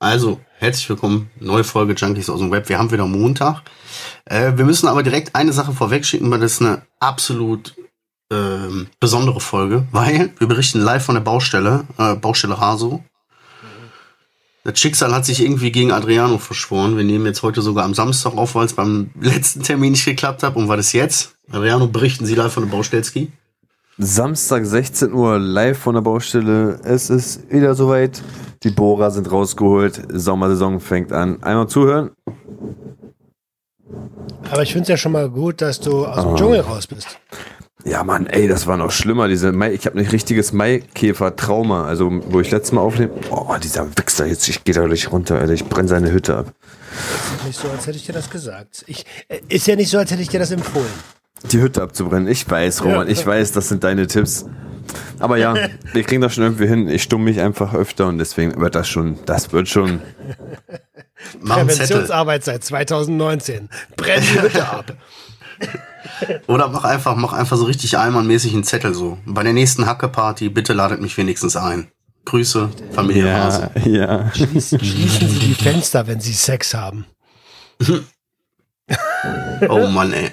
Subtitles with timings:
[0.00, 2.68] Also, herzlich willkommen, neue Folge Junkies aus dem Web.
[2.68, 3.62] Wir haben wieder Montag.
[4.26, 7.74] Äh, wir müssen aber direkt eine Sache vorwegschicken, weil das ist eine absolut
[8.30, 8.36] äh,
[9.00, 13.02] besondere Folge, weil wir berichten live von der Baustelle, äh, Baustelle Haso.
[14.62, 16.96] Das Schicksal hat sich irgendwie gegen Adriano verschworen.
[16.96, 20.44] Wir nehmen jetzt heute sogar am Samstag auf, weil es beim letzten Termin nicht geklappt
[20.44, 20.54] hat.
[20.54, 21.34] Und war das jetzt?
[21.50, 23.32] Adriano, berichten Sie live von der Baustelski?
[24.00, 26.78] Samstag 16 Uhr live von der Baustelle.
[26.84, 28.22] Es ist wieder soweit.
[28.62, 30.00] Die Bohrer sind rausgeholt.
[30.12, 31.42] Sommersaison fängt an.
[31.42, 32.10] Einmal zuhören.
[34.50, 36.36] Aber ich finde es ja schon mal gut, dass du aus dem oh.
[36.36, 37.18] Dschungel raus bist.
[37.84, 39.26] Ja, Mann, ey, das war noch schlimmer.
[39.26, 41.84] Diese Mai, ich habe ein richtiges Maikäfer-Trauma.
[41.84, 45.40] Also, wo ich letztes Mal aufnehme, oh, dieser Wichser, jetzt, ich gehe da gleich runter,
[45.40, 46.52] Alter, ich brenne seine Hütte ab.
[47.46, 48.84] Nicht so, als hätte ich dir das gesagt.
[48.86, 50.86] Ich, äh, ist ja nicht so, als hätte ich dir das empfohlen.
[51.52, 52.28] Die Hütte abzubrennen.
[52.28, 53.12] Ich weiß, Roman, ja.
[53.12, 54.46] ich weiß, das sind deine Tipps.
[55.18, 55.54] Aber ja,
[55.92, 56.88] wir kriegen das schon irgendwie hin.
[56.88, 60.00] Ich stumme mich einfach öfter und deswegen wird das schon, das wird schon.
[61.44, 63.68] Präventionsarbeit seit 2019.
[63.96, 64.96] Brenn die Hütte ab.
[66.46, 69.18] Oder mach einfach, mach einfach so richtig einmannmäßig einen Zettel so.
[69.26, 71.88] Bei der nächsten Hacke-Party, bitte ladet mich wenigstens ein.
[72.24, 73.70] Grüße, Familie ja, Hase.
[73.84, 74.30] Ja.
[74.34, 77.06] Schließen, schließen Sie die Fenster, wenn Sie Sex haben.
[79.68, 80.30] oh Mann, ey.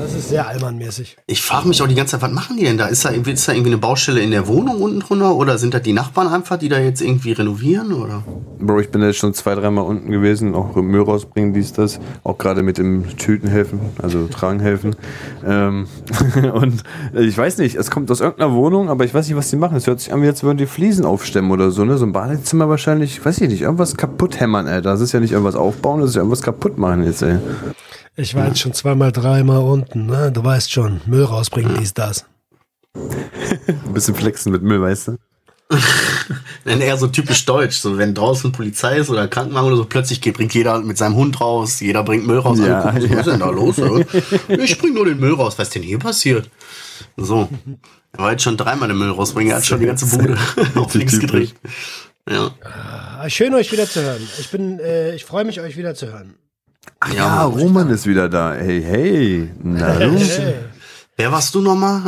[0.00, 1.18] Das ist sehr allmannmäßig.
[1.26, 2.86] Ich frage mich auch die ganze Zeit, was machen die denn da?
[2.86, 5.36] Ist da, ist da irgendwie eine Baustelle in der Wohnung unten drunter?
[5.36, 7.92] Oder sind das die Nachbarn einfach, die da jetzt irgendwie renovieren?
[7.92, 8.22] Oder?
[8.58, 12.00] Bro, ich bin jetzt schon zwei, dreimal unten gewesen, auch Müll rausbringen, dies, das.
[12.24, 14.96] Auch gerade mit dem Tüten helfen, also tragen helfen.
[15.46, 15.86] Ähm,
[16.54, 19.56] und ich weiß nicht, es kommt aus irgendeiner Wohnung, aber ich weiß nicht, was die
[19.56, 19.76] machen.
[19.76, 21.98] Es hört sich an, wie als würden die Fliesen aufstemmen oder so, ne?
[21.98, 24.80] So ein Badezimmer wahrscheinlich, weiß ich nicht, irgendwas kaputt hämmern, ey.
[24.80, 27.36] Das ist ja nicht irgendwas aufbauen, das ist ja irgendwas kaputt machen jetzt, ey.
[28.16, 29.58] Ich war jetzt schon zweimal, dreimal
[29.90, 30.32] unten, ne?
[30.32, 32.26] Du weißt schon, Müll rausbringen, dies, das.
[32.94, 35.16] Ein bisschen flexen mit Müll, weißt du?
[36.64, 40.20] Dann eher so typisch deutsch, so wenn draußen Polizei ist oder Krankenwagen oder so, plötzlich
[40.20, 42.58] geht, bringt jeder mit seinem Hund raus, jeder bringt Müll raus.
[42.58, 43.10] Ja, gucken, ja.
[43.10, 43.78] Was ist denn da los?
[43.78, 44.04] Oder?
[44.48, 46.50] Ich bring nur den Müll raus, was ist denn hier passiert?
[47.16, 47.48] So.
[48.12, 50.36] Er war jetzt schon dreimal den Müll rausbringen, er hat schon die ganze Bude
[50.74, 51.54] auf links gedreht.
[52.28, 52.50] Ja.
[52.62, 54.28] Ah, schön euch wieder zu hören.
[54.38, 56.34] Ich bin, äh, ich freue mich euch wieder zu hören.
[57.00, 58.54] Ach ja, ja Roman ist wieder da.
[58.54, 59.50] Hey, hey.
[59.62, 60.18] Na du?
[60.18, 60.54] Hey.
[61.16, 62.02] Wer warst du nochmal?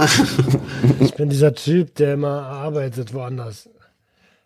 [1.01, 3.69] ich bin dieser Typ, der immer arbeitet woanders.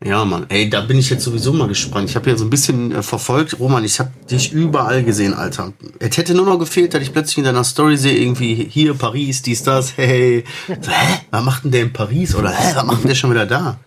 [0.05, 0.45] Ja, Mann.
[0.51, 2.11] Ey, da bin ich jetzt sowieso mal gespannt.
[2.11, 3.59] Ich habe ja so ein bisschen äh, verfolgt.
[3.59, 5.73] Roman, ich habe dich überall gesehen, Alter.
[6.01, 9.41] Es hätte nur noch gefehlt, dass ich plötzlich in deiner Story sehe, irgendwie hier Paris,
[9.41, 10.45] dies, das, hey.
[10.69, 11.21] So, hä?
[11.31, 12.35] Was macht denn der in Paris?
[12.35, 13.79] Oder hä, was macht denn der schon wieder da?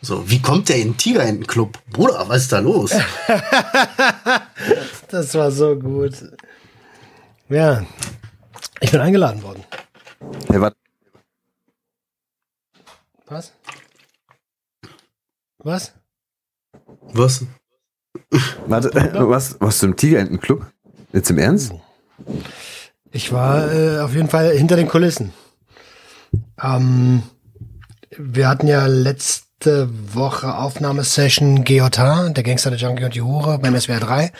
[0.00, 1.76] So, wie kommt der in den Tigerentenclub?
[1.90, 2.92] Bruder, was ist da los?
[5.08, 6.12] das war so gut.
[7.48, 7.84] Ja,
[8.80, 9.64] ich bin eingeladen worden.
[10.48, 10.72] Hey, was?
[13.26, 13.52] Was?
[15.58, 15.92] Was?
[17.12, 17.44] Was?
[18.66, 18.90] Warte,
[19.28, 20.64] was, was zum Tigerentenclub?
[21.12, 21.72] Jetzt im Ernst?
[23.10, 25.32] Ich war äh, auf jeden Fall hinter den Kulissen.
[26.62, 27.24] Ähm,
[28.16, 33.58] wir hatten ja letzt letzte Woche Aufnahmesession GJH, der Gangster, der Junkie und die Hure
[33.58, 34.32] beim SWR 3.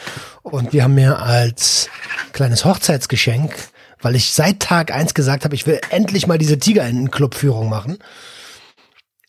[0.44, 1.88] Und wir haben mir als
[2.32, 3.52] kleines Hochzeitsgeschenk,
[4.00, 7.98] weil ich seit Tag eins gesagt habe, ich will endlich mal diese Tigerenten-Club-Führung machen,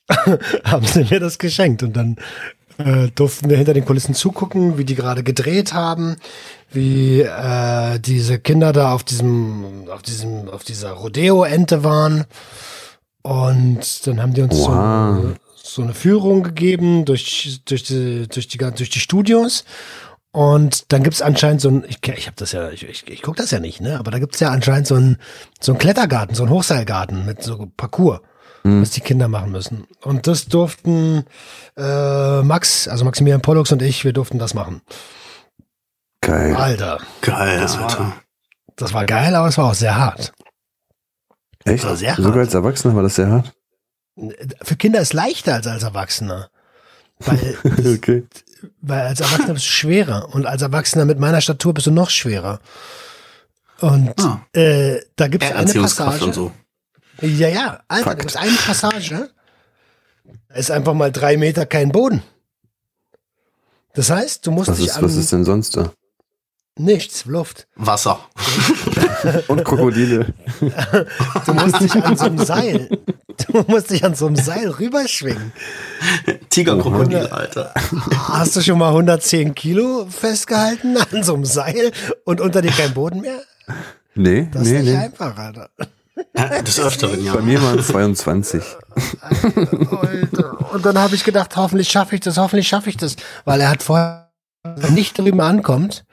[0.64, 1.82] haben sie mir das geschenkt.
[1.82, 2.18] Und dann
[2.78, 6.18] äh, durften wir hinter den Kulissen zugucken, wie die gerade gedreht haben,
[6.72, 12.26] wie äh, diese Kinder da auf diesem, auf diesem, auf dieser Rodeo-Ente waren.
[13.24, 14.68] Und dann haben die uns wow.
[15.24, 15.34] so,
[15.74, 19.66] so eine Führung gegeben durch, durch, die, durch, die, durch die Studios.
[20.31, 23.38] Und dann gibt's anscheinend so ein, ich, ich habe das ja, ich, ich, ich gucke
[23.38, 23.97] das ja nicht, ne?
[23.97, 25.18] Aber da gibt's ja anscheinend so ein,
[25.59, 28.19] so ein Klettergarten, so ein Hochseilgarten mit so Parcours,
[28.63, 28.81] mhm.
[28.81, 29.88] was die Kinder machen müssen.
[30.03, 31.25] Und das durften
[31.78, 34.81] äh, Max, also Maximilian Pollux und ich, wir durften das machen.
[36.22, 36.56] Geil.
[36.56, 37.00] Alter.
[37.22, 38.00] Geil, das Alter.
[38.00, 38.22] War,
[38.75, 40.31] das war geil, aber es war auch sehr hart.
[41.66, 41.84] Echt?
[41.97, 42.38] Sehr Sogar hart.
[42.38, 43.53] als Erwachsener war das sehr hart?
[44.62, 46.50] Für Kinder ist leichter als als Erwachsener.
[47.19, 47.57] Weil,
[47.97, 48.24] okay.
[48.81, 52.09] weil als Erwachsener bist du schwerer und als Erwachsener mit meiner Statur bist du noch
[52.09, 52.59] schwerer.
[53.82, 54.46] Und ah.
[54.53, 56.26] äh, da gibt es eine Passage.
[56.26, 56.52] Und so.
[57.22, 59.29] Ja, ja, Alter, da gibt es eine Passage.
[60.49, 62.23] Da ist einfach mal drei Meter kein Boden.
[63.94, 65.91] Das heißt, du musst was dich ist, an, Was ist denn sonst da?
[66.78, 67.67] Nichts, Luft.
[67.76, 68.20] Wasser.
[69.47, 70.34] Und Krokodile.
[71.46, 72.90] Du musst dich an so einem Seil,
[73.47, 75.53] du musst dich an so einem Seil rüberschwingen.
[76.50, 77.74] Tigerkrokodil, Alter.
[78.30, 81.91] Hast du schon mal 110 Kilo festgehalten an so einem Seil
[82.26, 83.41] und unter dir kein Boden mehr?
[84.16, 84.97] Nee, das nee, ist nicht nee.
[84.97, 85.70] einfach, Alter.
[86.36, 87.34] Ja, des Öfteren, ja.
[87.34, 88.62] Bei mir waren es 22.
[89.22, 90.74] Alter.
[90.74, 93.16] Und dann habe ich gedacht, hoffentlich schaffe ich das, hoffentlich schaffe ich das.
[93.46, 94.32] Weil er hat vorher,
[94.64, 96.03] wenn nicht drüben ankommt,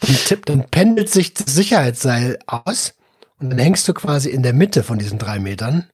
[0.00, 2.94] dann, tippt, dann pendelt sich das Sicherheitsseil aus
[3.40, 5.86] und dann hängst du quasi in der Mitte von diesen drei Metern.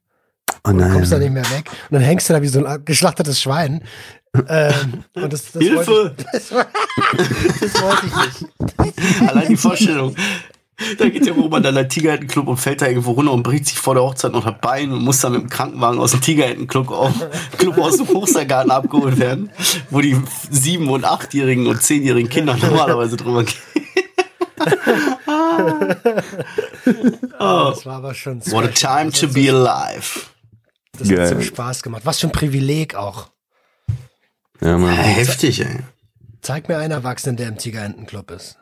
[0.65, 1.33] Oh und kommst da nein.
[1.33, 1.71] nicht mehr weg.
[1.91, 3.83] Und dann hängst du da wie so ein geschlachtetes Schwein.
[4.49, 5.87] Ähm, das, das Hilfe!
[5.87, 9.23] Wollte ich, das, das wollte ich nicht.
[9.29, 10.15] Allein die Vorstellung.
[10.97, 13.67] Da geht der Roman dann in den Tigerhättenclub und fällt da irgendwo runter und bricht
[13.67, 16.21] sich vor der Hochzeit noch das Bein und muss dann mit dem Krankenwagen aus dem
[16.21, 17.13] Tigerhättenclub auf,
[17.59, 19.51] Club aus dem Hochseilgarten abgeholt werden,
[19.91, 20.17] wo die
[20.51, 23.57] sieben- und achtjährigen und zehnjährigen Kinder normalerweise drüber gehen.
[27.39, 30.21] Das war aber schon What a time to be alive.
[30.93, 31.35] Das hat Geil.
[31.37, 32.03] so Spaß gemacht.
[32.05, 33.31] Was für ein Privileg auch.
[34.61, 34.95] Ja, Mann.
[34.95, 35.81] Heftig, ey.
[36.41, 38.57] Zeig mir einen Erwachsenen, der im Tigerentenclub ist.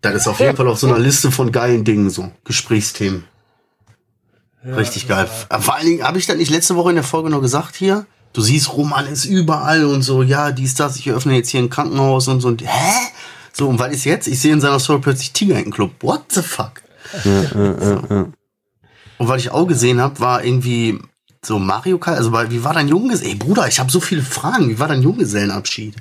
[0.00, 2.30] Das ist auf jeden Fall auf so einer Liste von geilen Dingen so.
[2.44, 3.24] Gesprächsthemen.
[4.64, 5.28] Richtig geil.
[5.60, 8.06] Vor allen Dingen, habe ich das nicht letzte Woche in der Folge noch gesagt hier?
[8.32, 11.68] Du siehst, Roman ist überall und so, ja, dies, das, ich öffne jetzt hier ein
[11.68, 12.48] Krankenhaus und so.
[12.48, 12.92] Und, hä?
[13.52, 14.26] So, und was ist jetzt?
[14.26, 16.02] Ich sehe in seiner Story plötzlich Tiger-Club.
[16.02, 16.82] What the fuck?
[19.22, 20.98] Und was ich auch gesehen habe, war irgendwie
[21.44, 22.16] so Mario Kart.
[22.18, 23.30] Also, weil- wie war dein Junggesellen?
[23.30, 24.68] Ey, Bruder, ich habe so viele Fragen.
[24.68, 25.94] Wie war dein Junggesellenabschied?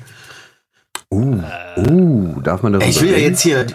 [1.12, 1.40] Uh,
[1.78, 3.68] uh, darf man das Ey, ich will ja jetzt hier.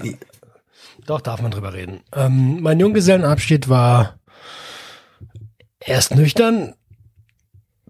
[1.07, 2.01] Doch, darf man drüber reden.
[2.13, 4.19] Ähm, mein Junggesellenabschied war
[5.79, 6.75] erst nüchtern,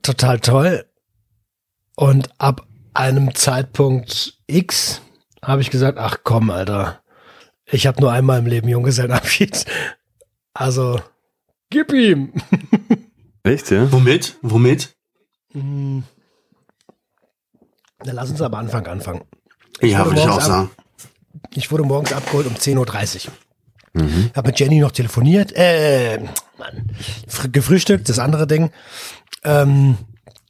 [0.03, 0.85] total toll.
[1.94, 5.00] Und ab einem Zeitpunkt X
[5.43, 7.00] habe ich gesagt, ach komm, Alter,
[7.64, 9.64] ich habe nur einmal im Leben Junggesellenabschied.
[10.53, 11.00] Also,
[11.70, 12.32] gib ihm.
[13.42, 13.90] Echt, ja?
[13.92, 14.36] Womit?
[14.42, 14.94] Womit?
[15.52, 16.02] Hm.
[18.00, 19.22] Dann lass uns aber Anfang anfangen.
[19.80, 20.70] Ja, wurde würde ich auch ab- sagen.
[21.54, 23.32] Ich wurde morgens abgeholt um 10.30 Uhr.
[24.34, 26.18] Hab mit Jenny noch telefoniert, äh,
[26.58, 26.86] Mann,
[27.26, 28.70] fr- gefrühstückt, das andere Ding.
[29.42, 29.96] Ähm,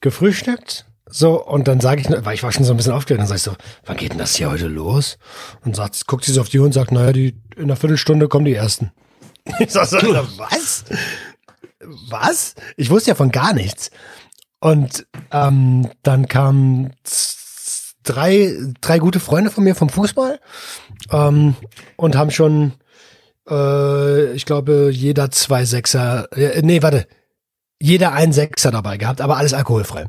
[0.00, 3.28] gefrühstückt, so, und dann sage ich, weil ich war schon so ein bisschen aufgeregt, dann
[3.28, 3.54] sag ich so,
[3.84, 5.18] wann geht denn das hier heute los?
[5.64, 8.26] Und sagt, guckt sie so auf die Uhr und sagt, naja, die, in einer Viertelstunde
[8.26, 8.90] kommen die ersten.
[9.58, 10.84] Ich sag so, was?
[12.10, 12.54] Was?
[12.76, 13.90] Ich wusste ja von gar nichts.
[14.60, 16.92] Und ähm, dann kamen
[18.02, 20.40] drei, drei gute Freunde von mir vom Fußball
[21.12, 21.54] ähm,
[21.96, 22.72] und haben schon,
[23.48, 27.06] äh, ich glaube, jeder zwei Sechser, äh, nee, warte,
[27.80, 30.06] jeder ein Sechser dabei gehabt, aber alles alkoholfrei.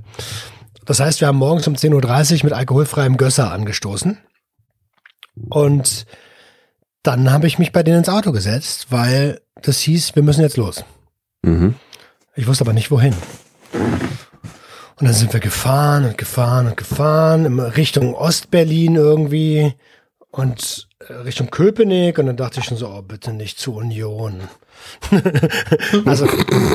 [0.86, 4.18] Das heißt, wir haben morgens um 10.30 Uhr mit alkoholfreiem Gösser angestoßen.
[5.50, 6.06] Und
[7.04, 10.58] dann habe ich mich bei denen ins Auto gesetzt, weil das hieß, wir müssen jetzt
[10.58, 10.84] los.
[11.44, 11.76] Mhm.
[12.36, 13.14] Ich wusste aber nicht wohin.
[15.00, 19.74] Und dann sind wir gefahren und gefahren und gefahren, in Richtung Ostberlin irgendwie
[20.32, 22.18] und äh, Richtung Köpenick.
[22.18, 24.42] Und dann dachte ich schon so, oh, bitte nicht zu Union.
[26.06, 26.28] also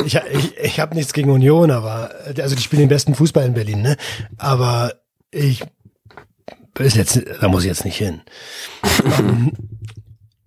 [0.04, 3.54] ich, ich, ich habe nichts gegen Union, aber also die spielen den besten Fußball in
[3.54, 3.96] Berlin, ne?
[4.36, 4.94] Aber
[5.30, 5.64] ich
[6.78, 8.22] ist jetzt, da muss ich jetzt nicht hin.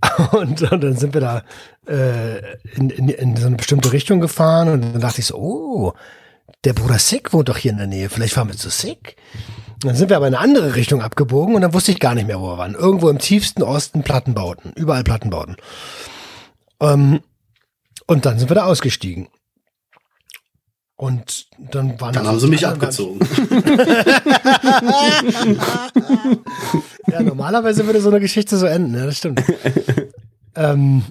[0.31, 1.43] und, und dann sind wir da
[1.87, 2.39] äh,
[2.75, 5.93] in, in, in so eine bestimmte Richtung gefahren und dann dachte ich so, oh,
[6.63, 9.17] der Bruder Sick wohnt doch hier in der Nähe, vielleicht fahren wir zu Sick.
[9.81, 12.27] Dann sind wir aber in eine andere Richtung abgebogen und dann wusste ich gar nicht
[12.27, 12.73] mehr, wo wir waren.
[12.73, 15.57] Irgendwo im tiefsten Osten Plattenbauten, überall Plattenbauten.
[16.79, 17.21] Ähm,
[18.07, 19.27] und dann sind wir da ausgestiegen.
[20.97, 23.19] Und dann waren Dann haben sie die mich anderen- abgezogen.
[27.07, 29.43] Ja, normalerweise würde so eine Geschichte so enden, ja, das stimmt.
[30.55, 31.03] ähm,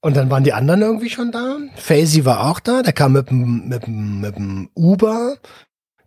[0.00, 1.56] und dann waren die anderen irgendwie schon da.
[1.76, 5.36] Faisy war auch da, der kam mit dem, mit dem, mit dem Uber,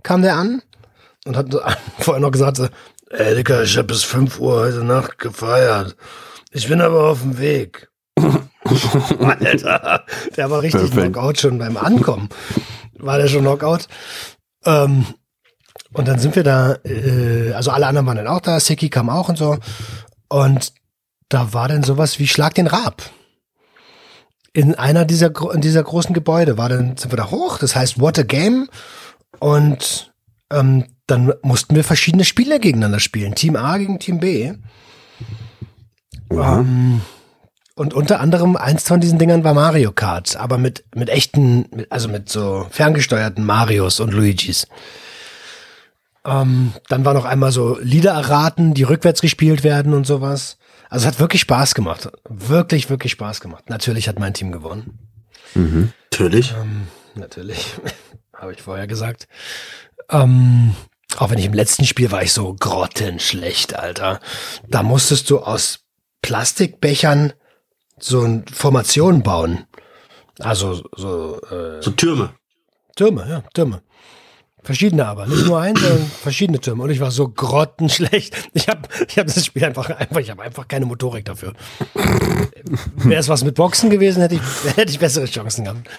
[0.04, 0.62] kam der an
[1.26, 1.48] und hat
[2.00, 2.68] vorher noch gesagt, so,
[3.10, 5.96] ey Dicker, ich habe bis 5 Uhr heute Nacht gefeiert.
[6.52, 7.90] Ich bin aber auf dem Weg.
[9.20, 10.06] Alter,
[10.38, 11.14] der war richtig Perfekt.
[11.14, 12.30] Knockout schon beim Ankommen.
[12.98, 13.88] War der schon Knockout.
[14.66, 15.06] Ähm,
[15.94, 19.10] und dann sind wir da, äh, also alle anderen waren dann auch da, Seki kam
[19.10, 19.58] auch und so.
[20.30, 20.74] Und
[21.30, 23.02] da war dann sowas wie Schlag den Rab.
[24.54, 28.00] In einer dieser, in dieser großen Gebäude war dann, sind wir da hoch, das heißt
[28.00, 28.70] What a Game.
[29.40, 30.14] Und
[30.52, 33.36] ähm, dann mussten wir verschiedene Spiele gegeneinander spielen.
[33.36, 34.54] Team A gegen Team B.
[36.32, 37.02] Ähm,
[37.76, 42.10] und unter anderem eins von diesen Dingern war Mario Kart, aber mit, mit echten, also
[42.10, 44.68] mit so ferngesteuerten Marios und Luigis.
[46.26, 50.58] Ähm, dann war noch einmal so Lieder erraten, die rückwärts gespielt werden und sowas.
[50.90, 52.10] Also es hat wirklich Spaß gemacht.
[52.30, 53.70] Wirklich, wirklich Spaß gemacht.
[53.70, 55.00] Natürlich hat mein Team gewonnen.
[56.12, 56.54] Natürlich.
[56.62, 57.76] Ähm, natürlich.
[58.34, 59.28] Habe ich vorher gesagt.
[60.10, 60.76] Ähm,
[61.18, 64.20] auch wenn ich im letzten Spiel war ich so grottenschlecht, Alter.
[64.68, 65.86] Da musstest du aus
[66.22, 67.34] Plastikbechern
[68.02, 69.66] so eine Formation bauen.
[70.40, 72.34] Also so, äh, So Türme.
[72.96, 73.82] Türme, ja, Türme.
[74.64, 76.84] Verschiedene aber, nicht nur ein, sondern verschiedene Türme.
[76.84, 78.50] Und ich war so grottenschlecht.
[78.54, 81.54] Ich habe ich hab das Spiel einfach, einfach ich habe einfach keine Motorik dafür.
[82.96, 84.42] Wäre es was mit Boxen gewesen, hätte ich,
[84.76, 85.90] hätte ich bessere Chancen gehabt.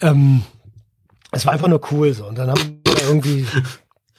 [0.00, 0.44] Ähm,
[1.32, 2.26] es war einfach nur cool so.
[2.26, 3.46] Und dann haben wir irgendwie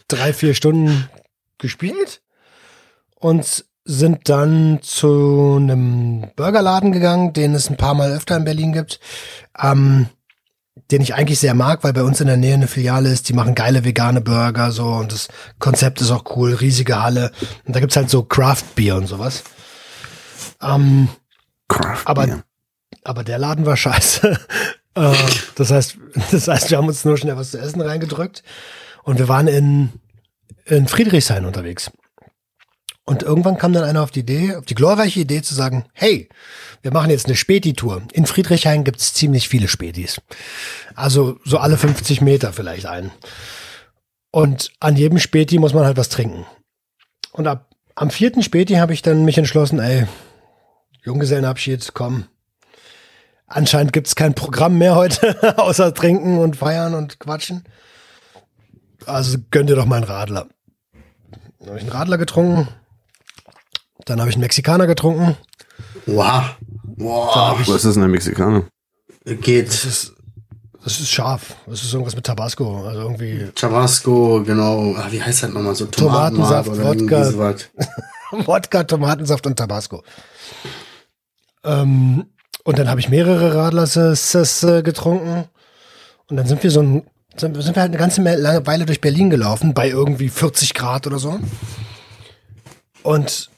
[0.10, 1.10] drei, vier Stunden
[1.58, 2.22] gespielt
[3.16, 8.74] und sind dann zu einem Burgerladen gegangen, den es ein paar Mal öfter in Berlin
[8.74, 9.00] gibt.
[9.60, 10.10] Ähm,
[10.92, 13.34] den ich eigentlich sehr mag, weil bei uns in der Nähe eine Filiale ist, die
[13.34, 15.28] machen geile vegane Burger so und das
[15.60, 17.32] Konzept ist auch cool, riesige Halle
[17.66, 19.44] und da gibt's halt so Craft Beer und sowas.
[20.62, 21.10] Ähm,
[21.68, 22.44] Craft aber, Beer.
[23.04, 24.40] aber der Laden war scheiße.
[24.96, 25.14] äh,
[25.56, 25.98] das heißt,
[26.32, 28.44] das heißt, wir haben uns nur schnell was zu essen reingedrückt
[29.04, 29.90] und wir waren in,
[30.66, 31.92] in Friedrichshain unterwegs.
[33.10, 36.28] Und irgendwann kam dann einer auf die Idee, auf die glorreiche Idee zu sagen, hey,
[36.82, 38.02] wir machen jetzt eine Späti-Tour.
[38.12, 40.20] In Friedrichshain gibt's ziemlich viele Spätis.
[40.94, 43.12] Also so alle 50 Meter vielleicht einen.
[44.30, 46.46] Und an jedem Späti muss man halt was trinken.
[47.32, 50.06] Und ab, am vierten Späti habe ich dann mich entschlossen, ey,
[51.06, 52.26] Junggesellenabschied, komm.
[53.46, 57.64] Anscheinend gibt's kein Programm mehr heute, außer trinken und feiern und quatschen.
[59.06, 60.50] Also gönn dir doch mal einen Radler.
[61.60, 62.68] Dann habe ich einen Radler getrunken.
[64.08, 65.36] Dann habe ich einen Mexikaner getrunken.
[66.06, 66.56] Wow.
[66.96, 67.60] Wow.
[67.68, 68.64] Was ist denn ein Mexikaner?
[69.26, 69.68] Geht.
[69.68, 70.14] Das ist,
[70.82, 71.56] das ist scharf.
[71.68, 72.88] Das ist irgendwas mit Tabasco.
[72.88, 74.96] Also irgendwie Tabasco, genau.
[74.96, 75.76] Ah, wie heißt das nochmal?
[75.76, 78.48] So Tomatensaft, Tomatenmark oder irgendwie Wodka.
[78.48, 80.04] Wodka, Tomatensaft und Tabasco.
[81.66, 82.28] Ähm,
[82.64, 83.98] und dann habe ich mehrere Radlers
[84.64, 85.50] äh, getrunken.
[86.30, 87.04] Und dann sind wir so ein,
[87.36, 91.20] sind, wir halt eine ganze lange Weile durch Berlin gelaufen, bei irgendwie 40 Grad oder
[91.20, 91.40] so.
[93.04, 93.50] Und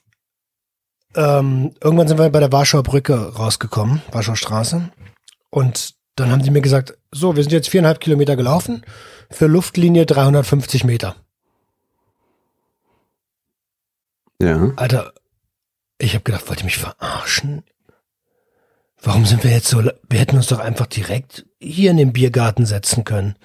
[1.16, 4.90] ähm, irgendwann sind wir bei der Warschauer Brücke rausgekommen, Warschauer Straße.
[5.50, 8.84] Und dann haben die mir gesagt, so, wir sind jetzt viereinhalb Kilometer gelaufen,
[9.32, 11.16] für Luftlinie 350 Meter.
[14.42, 14.72] Ja.
[14.76, 15.14] Alter,
[15.98, 17.64] ich habe gedacht, wollt ihr mich verarschen?
[19.02, 19.82] Warum sind wir jetzt so?
[19.82, 23.36] Wir hätten uns doch einfach direkt hier in den Biergarten setzen können.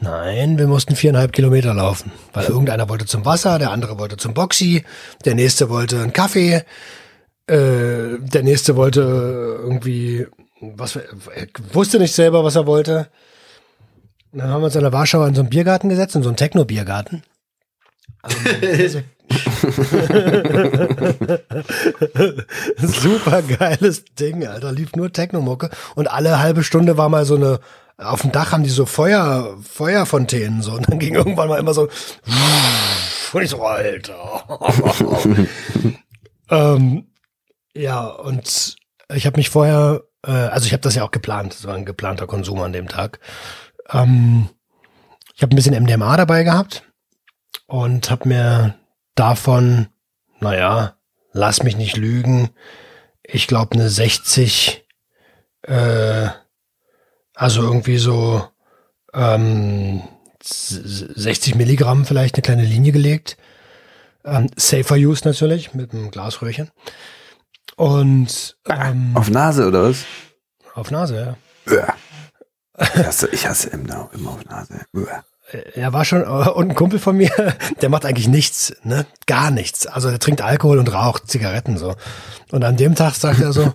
[0.00, 4.34] Nein, wir mussten viereinhalb Kilometer laufen, weil irgendeiner wollte zum Wasser, der andere wollte zum
[4.34, 4.84] Boxy,
[5.24, 6.64] der nächste wollte einen Kaffee,
[7.46, 10.26] äh, der nächste wollte irgendwie
[10.60, 11.06] was, er
[11.72, 13.08] wusste nicht selber, was er wollte.
[14.32, 16.28] Und dann haben wir uns in der Warschauer in so einen Biergarten gesetzt, in so
[16.28, 17.22] einen Techno-Biergarten.
[22.78, 24.72] Super geiles Ding, Alter.
[24.72, 25.68] Lief nur Technomucke.
[25.94, 27.60] Und alle halbe Stunde war mal so eine,
[27.98, 30.72] auf dem Dach haben die so Feuer, Feuerfontänen so.
[30.72, 31.88] Und dann ging irgendwann mal immer so,
[33.34, 34.44] und ich so, Alter.
[36.50, 37.06] ähm,
[37.74, 38.76] ja, und
[39.12, 41.54] ich habe mich vorher, äh, also ich habe das ja auch geplant.
[41.54, 43.18] Das war ein geplanter Konsum an dem Tag.
[43.90, 44.48] Ähm,
[45.34, 46.84] ich habe ein bisschen MDMA dabei gehabt
[47.66, 48.76] und habe mir
[49.16, 49.88] davon,
[50.38, 50.96] naja,
[51.32, 52.50] lass mich nicht lügen,
[53.22, 54.86] ich glaube eine 60,
[55.62, 56.28] äh,
[57.34, 58.46] also irgendwie so
[59.12, 60.02] ähm,
[60.40, 63.36] s- 60 Milligramm vielleicht eine kleine Linie gelegt.
[64.24, 66.70] Ähm, safer Use natürlich, mit einem Glasröhrchen.
[67.76, 70.04] Und ähm, Auf Nase oder was?
[70.74, 71.36] auf Nase,
[71.66, 71.72] ja.
[71.76, 71.94] Uah.
[72.80, 74.80] Ich hasse, ich hasse immer, immer auf Nase.
[74.92, 75.24] Uah.
[75.74, 77.30] Er war schon, und ein Kumpel von mir,
[77.82, 79.06] der macht eigentlich nichts, ne?
[79.26, 79.86] Gar nichts.
[79.86, 81.94] Also er trinkt Alkohol und raucht Zigaretten so.
[82.50, 83.72] Und an dem Tag sagt er so,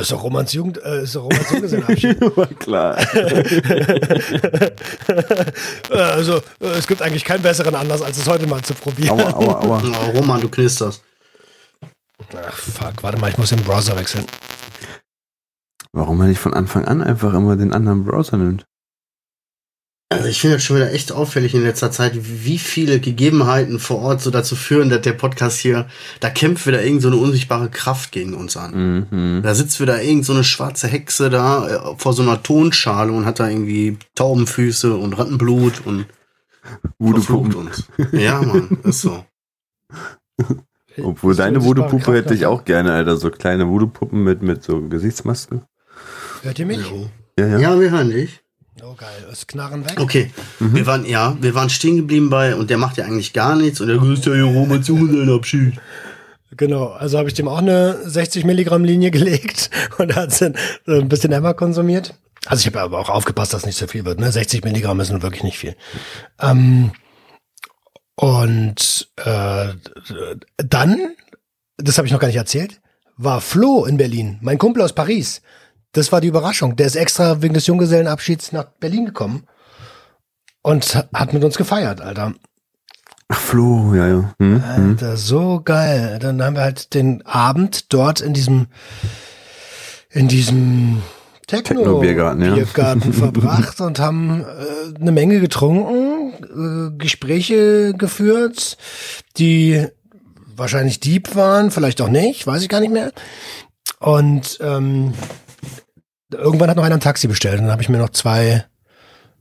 [0.00, 2.18] ist doch Romans Jugend, äh, ist doch Romans Junggesellenabschied.
[2.58, 2.96] Klar.
[5.90, 9.20] Äh, also äh, es gibt eigentlich keinen besseren Anlass, als es heute mal zu probieren.
[9.20, 9.82] Aua, aua, aua.
[10.14, 11.02] Oh, Roman, du knisterst.
[12.34, 14.24] Ach fuck, warte mal, ich muss den Browser wechseln.
[15.92, 18.64] Warum man nicht von Anfang an einfach immer den anderen Browser nimmt?
[20.12, 23.98] Also ich finde das schon wieder echt auffällig in letzter Zeit, wie viele Gegebenheiten vor
[24.00, 25.86] Ort so dazu führen, dass der Podcast hier,
[26.20, 29.06] da kämpft wieder irgend so eine unsichtbare Kraft gegen uns an.
[29.10, 29.42] Mhm.
[29.42, 33.26] Da sitzt wieder irgend so eine schwarze Hexe da äh, vor so einer Tonschale und
[33.26, 36.06] hat da irgendwie Taubenfüße und Rattenblut und
[37.00, 37.54] verflucht Voodoo-Puppen.
[37.56, 37.88] uns.
[38.12, 39.24] Ja, Mann, ist so.
[41.02, 43.16] Obwohl Ist die deine Voodoo-Puppe hätte ich auch gerne, Alter.
[43.16, 45.62] So kleine Voodoo-Puppen mit, mit so Gesichtsmasken.
[46.42, 46.78] Hört ihr mich?
[46.78, 47.08] Jo.
[47.38, 47.58] Ja, ja.
[47.58, 48.41] Ja, wir hören dich.
[48.80, 50.00] Oh geil, ist Knarren weg.
[50.00, 53.54] Okay, wir waren, ja, wir waren stehen geblieben bei, und der macht ja eigentlich gar
[53.54, 55.74] nichts und der grüßt ja hier Roman zu seinen Abschied.
[56.56, 60.54] Genau, also habe ich dem auch eine 60 Milligramm Linie gelegt und er hat dann
[60.86, 62.14] so ein bisschen Emma konsumiert.
[62.46, 64.18] Also ich habe aber auch aufgepasst, dass nicht so viel wird.
[64.18, 64.32] Ne?
[64.32, 65.76] 60 Milligramm ist nun wirklich nicht viel.
[66.40, 66.92] Ähm,
[68.16, 69.68] und äh,
[70.56, 71.14] dann,
[71.76, 72.80] das habe ich noch gar nicht erzählt,
[73.16, 75.42] war Flo in Berlin, mein Kumpel aus Paris.
[75.92, 76.76] Das war die Überraschung.
[76.76, 79.44] Der ist extra wegen des Junggesellenabschieds nach Berlin gekommen
[80.62, 82.34] und hat mit uns gefeiert, Alter.
[83.28, 84.34] Ach, Flo, ja, ja.
[84.38, 84.90] Hm, hm.
[84.90, 86.18] Alter, so geil.
[86.20, 88.66] Dann haben wir halt den Abend dort in diesem,
[90.10, 91.02] in diesem
[91.46, 92.54] Techno-Biergarten ja.
[92.54, 96.32] Biergarten verbracht und haben äh, eine Menge getrunken,
[96.94, 98.78] äh, Gespräche geführt,
[99.36, 99.86] die
[100.56, 103.12] wahrscheinlich deep waren, vielleicht auch nicht, weiß ich gar nicht mehr.
[103.98, 105.12] Und ähm,
[106.34, 108.64] irgendwann hat noch einer ein Taxi bestellt und dann habe ich mir noch zwei,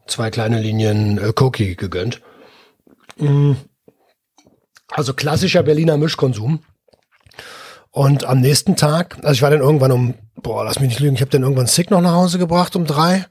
[0.08, 2.22] zwei kleine Linien äh, Koki gegönnt.
[3.18, 3.54] Mm.
[4.90, 6.64] Also klassischer Berliner Mischkonsum.
[7.92, 11.16] Und am nächsten Tag, also ich war dann irgendwann um, boah, lass mich nicht lügen,
[11.16, 13.26] ich habe dann irgendwann Sick noch nach Hause gebracht um drei.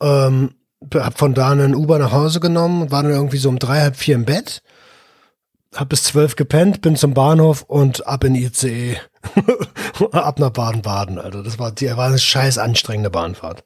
[0.00, 0.54] Ähm,
[0.94, 3.96] hab von da einen Uber nach Hause genommen war dann irgendwie so um drei, halb
[3.96, 4.62] vier im Bett.
[5.76, 8.96] Hab bis zwölf gepennt, bin zum Bahnhof und ab in ICE.
[10.12, 13.64] ab nach Baden-Baden, Also Das war, die war eine scheiß anstrengende Bahnfahrt.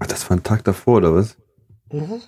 [0.00, 1.36] Ach, das war ein Tag davor, oder was?
[1.90, 2.20] Mhm.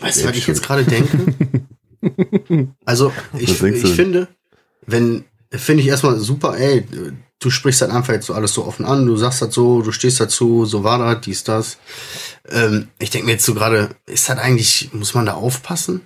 [0.00, 1.54] Weißt du, was ich jetzt gerade denke?
[2.84, 4.28] also, ich, ich finde,
[4.86, 6.84] wenn, finde ich erstmal super, ey,
[7.38, 9.92] du sprichst halt einfach jetzt so alles so offen an, du sagst das so, du
[9.92, 11.78] stehst dazu, so war das, dies, das.
[12.48, 16.02] Ähm, ich denke mir jetzt so gerade, ist das eigentlich, muss man da aufpassen?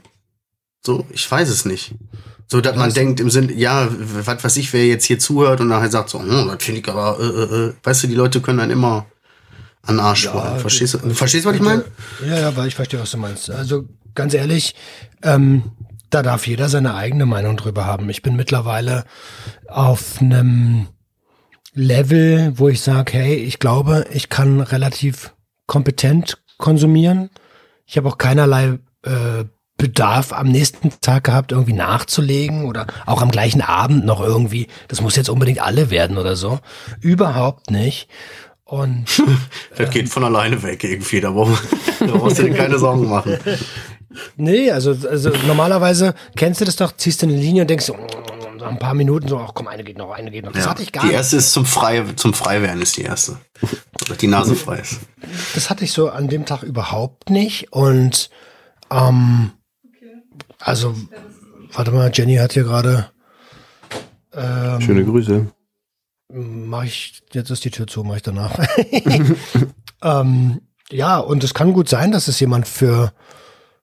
[0.88, 1.94] So, ich weiß es nicht.
[2.46, 5.68] So, dass man denkt im Sinn, ja, was weiß ich, wer jetzt hier zuhört und
[5.68, 8.40] nachher sagt so, hm, das finde ich aber, äh, äh, äh, weißt du, die Leute
[8.40, 9.04] können dann immer
[9.82, 10.56] an Arsch ja.
[10.56, 11.84] Verstehst du, verstehst du, was ich meine?
[12.26, 13.50] Ja, ja, weil ich verstehe, was du meinst.
[13.50, 14.74] Also, ganz ehrlich,
[15.22, 15.64] ähm,
[16.08, 18.08] da darf jeder seine eigene Meinung drüber haben.
[18.08, 19.04] Ich bin mittlerweile
[19.66, 20.88] auf einem
[21.74, 25.34] Level, wo ich sage, hey, ich glaube, ich kann relativ
[25.66, 27.28] kompetent konsumieren.
[27.84, 29.44] Ich habe auch keinerlei äh,
[29.78, 34.66] Bedarf am nächsten Tag gehabt, irgendwie nachzulegen oder auch am gleichen Abend noch irgendwie.
[34.88, 36.58] Das muss jetzt unbedingt alle werden oder so.
[37.00, 38.08] Überhaupt nicht.
[38.64, 39.06] Und
[39.76, 41.20] das geht von alleine weg irgendwie.
[41.20, 43.38] Da brauchst du dir keine Sorgen machen.
[44.36, 47.96] Nee, also, also normalerweise kennst du das doch, ziehst du eine Linie und denkst so,
[48.58, 50.52] nach ein paar Minuten so, ach komm, eine geht noch, eine geht noch.
[50.52, 51.12] Das ja, hatte ich gar nicht.
[51.12, 53.38] Die erste ist zum Frei, zum Freiwerden ist die erste.
[54.08, 55.00] Dass die Nase frei ist.
[55.54, 57.72] Das hatte ich so an dem Tag überhaupt nicht.
[57.72, 58.30] Und
[58.90, 59.52] ähm,
[60.60, 60.94] also,
[61.72, 63.10] warte mal, Jenny hat hier gerade.
[64.32, 65.46] Ähm, Schöne Grüße.
[66.30, 68.58] Mach ich, jetzt ist die Tür zu, mach ich danach.
[70.02, 73.12] ähm, ja, und es kann gut sein, dass es jemand für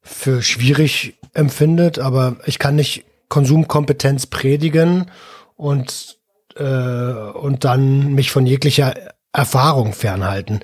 [0.05, 5.09] für schwierig empfindet, aber ich kann nicht Konsumkompetenz predigen
[5.55, 6.19] und,
[6.55, 8.93] äh, und dann mich von jeglicher
[9.33, 10.59] Erfahrung fernhalten.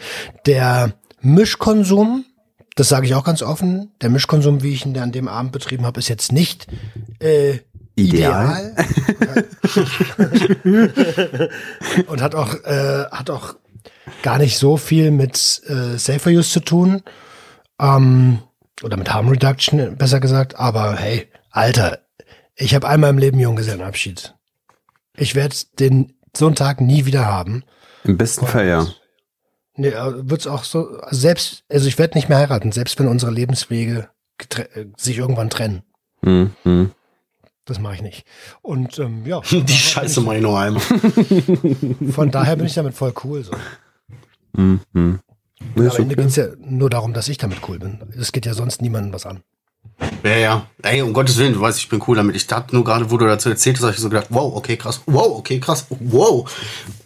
[0.45, 2.25] Der Mischkonsum,
[2.81, 5.85] das sage ich auch ganz offen, der Mischkonsum, wie ich ihn an dem Abend betrieben
[5.85, 6.65] habe, ist jetzt nicht
[7.19, 7.59] äh,
[7.93, 8.73] ideal.
[9.19, 9.45] ideal.
[12.07, 13.53] und hat auch, äh, hat auch
[14.23, 17.03] gar nicht so viel mit äh, Safer Use zu tun.
[17.79, 18.39] Ähm,
[18.81, 20.55] oder mit Harm Reduction, besser gesagt.
[20.55, 21.99] Aber hey, Alter,
[22.55, 24.33] ich habe einmal im Leben Junggesellenabschied.
[25.15, 27.63] Ich werde den so einen Tag nie wieder haben.
[28.05, 28.87] Im besten Fall ja.
[29.81, 33.31] Nee, äh, wird's auch so, selbst, also ich werde nicht mehr heiraten, selbst wenn unsere
[33.31, 34.09] Lebenswege
[34.55, 35.81] äh, sich irgendwann trennen.
[36.21, 36.51] Mhm.
[36.63, 36.91] mhm.
[37.65, 38.25] Das mache ich nicht.
[38.61, 39.39] Und ähm, ja.
[39.51, 40.81] Die Scheiße mache ich noch einmal.
[42.11, 43.43] Von daher bin ich damit voll cool.
[43.43, 43.53] So.
[44.53, 44.79] Mhm.
[44.93, 45.19] Nee,
[45.75, 46.15] Am Ende okay.
[46.15, 47.99] geht es ja nur darum, dass ich damit cool bin.
[48.19, 49.41] Es geht ja sonst niemandem was an.
[50.23, 50.67] Ja, ja.
[50.81, 52.35] Ey, um Gottes Willen, du weißt, ich bin cool damit.
[52.35, 54.75] Ich dachte nur gerade, wo du dazu erzählt hast, habe ich so gedacht, wow, okay,
[54.77, 56.49] krass, wow, okay, krass, wow.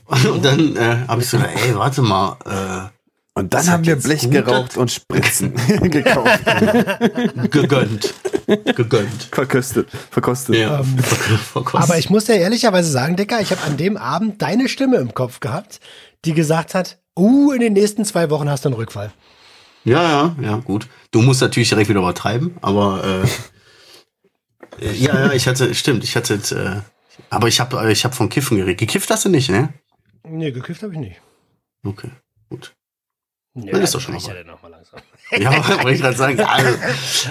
[0.26, 2.38] Und dann äh, habe ich so ey, warte mal.
[2.46, 2.96] Äh,
[3.38, 6.40] und dann haben wir Blech geraucht und Spritzen gekauft.
[7.52, 8.14] Gegönnt.
[8.48, 9.24] Gegönnt.
[9.30, 9.90] Verkostet.
[10.10, 10.56] Verkostet.
[10.56, 11.90] Ja, ähm, verkostet.
[11.90, 15.14] Aber ich muss dir ehrlicherweise sagen, Dicker, ich habe an dem Abend deine Stimme im
[15.14, 15.82] Kopf gehabt,
[16.24, 19.12] die gesagt hat, uh, in den nächsten zwei Wochen hast du einen Rückfall.
[19.84, 20.88] Ja, ja, ja, gut.
[21.12, 23.24] Du musst natürlich direkt wieder übertreiben, aber
[24.82, 26.82] äh, ja, ja, ich hatte, stimmt, ich hatte, äh,
[27.30, 28.78] aber ich habe ich hab von Kiffen geredet.
[28.78, 29.74] Gekifft hast du nicht, ne?
[30.28, 31.22] Nee, gekifft habe ich nicht.
[31.84, 32.10] Okay,
[32.50, 32.76] gut.
[33.56, 34.22] Ja, Dann ist doch schon mal.
[34.22, 35.00] Ja, noch mal langsam.
[35.32, 36.40] ja, wollte ich gerade sagen.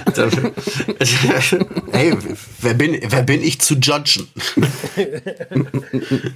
[0.07, 0.27] Also,
[1.93, 2.17] hey,
[2.61, 4.29] wer bin, wer bin ich zu judgen?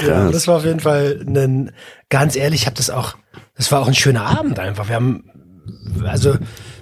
[0.00, 1.72] Ja, das war auf jeden Fall ein,
[2.08, 3.16] ganz ehrlich, ich habe das auch,
[3.56, 4.88] das war auch ein schöner Abend einfach.
[4.88, 5.30] Wir haben,
[6.04, 6.36] also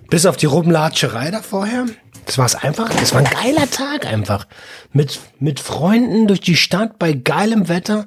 [0.09, 1.87] bis auf die Rumlatscherei da vorher,
[2.27, 4.47] das war es einfach, das war ein geiler Tag einfach.
[4.93, 8.07] Mit, mit Freunden durch die Stadt bei geilem Wetter.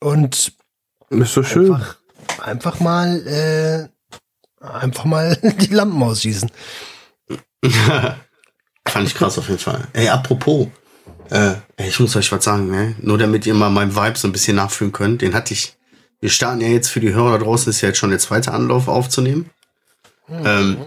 [0.00, 0.52] Und
[1.10, 1.74] ist so schön.
[1.74, 1.96] Einfach,
[2.42, 3.88] einfach mal, äh,
[4.64, 6.50] einfach mal die Lampen ausschießen.
[8.88, 9.86] Fand ich krass auf jeden Fall.
[9.92, 10.68] Ey, apropos,
[11.30, 12.94] Äh, ich muss euch was sagen, ne?
[13.00, 15.20] Nur damit ihr mal meinen Vibe so ein bisschen nachfühlen könnt.
[15.22, 15.76] Den hatte ich.
[16.20, 18.52] Wir starten ja jetzt für die Hörer da draußen, ist ja jetzt schon der zweite
[18.52, 19.50] Anlauf aufzunehmen.
[20.28, 20.78] Ähm,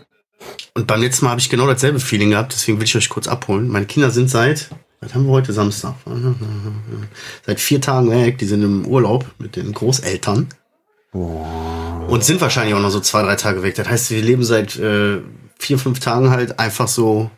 [0.74, 3.28] und beim letzten Mal habe ich genau dasselbe Feeling gehabt, deswegen will ich euch kurz
[3.28, 3.68] abholen.
[3.68, 4.70] Meine Kinder sind seit,
[5.02, 5.96] was haben wir heute, Samstag?
[7.46, 10.48] Seit vier Tagen weg, die sind im Urlaub mit den Großeltern.
[11.12, 13.76] Und sind wahrscheinlich auch noch so zwei, drei Tage weg.
[13.76, 15.22] Das heißt, wir leben seit äh,
[15.58, 17.32] vier, fünf Tagen halt einfach so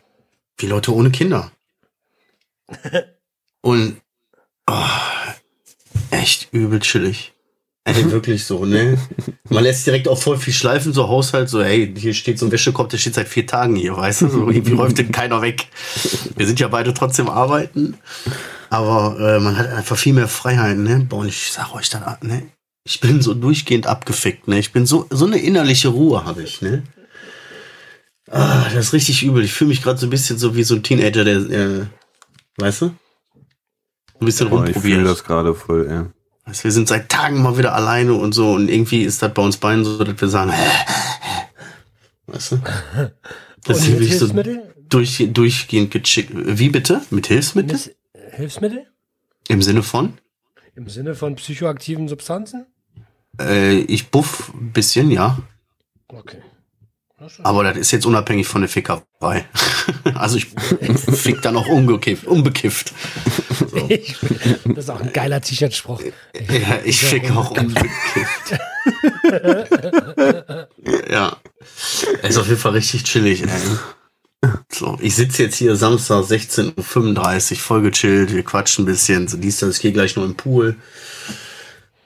[0.58, 1.50] wie Leute ohne Kinder.
[3.62, 4.00] Und
[4.68, 4.86] oh,
[6.10, 7.33] echt übel chillig.
[7.86, 8.96] Ey, wirklich so, ne?
[9.50, 12.52] Man lässt direkt auch voll viel schleifen, so Haushalt, so, ey, hier steht so ein
[12.52, 14.28] Wäschekorb, der steht seit vier Tagen hier, weißt du?
[14.28, 15.68] So, irgendwie räumt den keiner weg.
[16.34, 17.98] Wir sind ja beide trotzdem arbeiten,
[18.70, 21.06] aber äh, man hat einfach viel mehr Freiheiten, ne?
[21.06, 22.48] Boah, und ich sag euch dann, ne?
[22.86, 24.58] Ich bin so durchgehend abgefickt, ne?
[24.58, 26.84] Ich bin so, so eine innerliche Ruhe habe ich, ne?
[28.30, 29.44] Ah, das ist richtig übel.
[29.44, 31.86] Ich fühle mich gerade so ein bisschen so wie so ein Teenager, der, äh,
[32.56, 32.86] weißt du?
[32.86, 35.06] Ein bisschen Boah, ich fühle rumprobiert.
[35.06, 36.10] das gerade voll, ja.
[36.44, 39.42] Also wir sind seit Tagen mal wieder alleine und so und irgendwie ist das bei
[39.42, 40.52] uns beiden so, dass wir sagen,
[42.26, 42.58] weißt du?
[43.64, 44.28] Das Und ist mit wirklich so
[44.88, 46.32] durch, durchgehend gechickt.
[46.34, 47.00] Wie bitte?
[47.10, 47.76] Mit Hilfsmittel?
[47.76, 47.96] Mit
[48.34, 48.86] Hilfsmittel?
[49.48, 50.18] Im Sinne von?
[50.74, 52.66] Im Sinne von psychoaktiven Substanzen?
[53.40, 55.38] Äh, ich buff ein bisschen, ja.
[56.08, 56.42] Okay.
[57.42, 59.44] Aber das ist jetzt unabhängig von der Fickerei.
[60.14, 62.92] also ich fick dann auch ungekifft, unbekifft.
[63.70, 63.88] So.
[64.64, 66.02] Das ist auch ein geiler T-Shirt-Spruch.
[66.48, 68.58] Ja, ich fick auch unbekifft.
[71.10, 71.36] ja.
[72.22, 73.48] Ist auf jeden Fall richtig chillig, ey.
[74.70, 79.36] So, ich sitze jetzt hier Samstag 16.35 Uhr, voll gechillt, wir quatschen ein bisschen, so
[79.36, 80.76] dies, das, ich gehe gleich nur im Pool.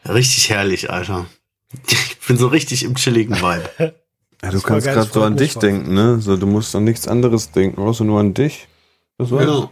[0.06, 1.26] Richtig herrlich, Alter.
[1.88, 3.94] Ich bin so richtig im chilligen Vibe.
[4.42, 5.62] Ja, du war kannst gerade so an dich voll.
[5.62, 6.20] denken, ne?
[6.20, 8.68] So, du musst an nichts anderes denken, außer nur an dich.
[9.18, 9.44] Das war's.
[9.44, 9.70] Ja.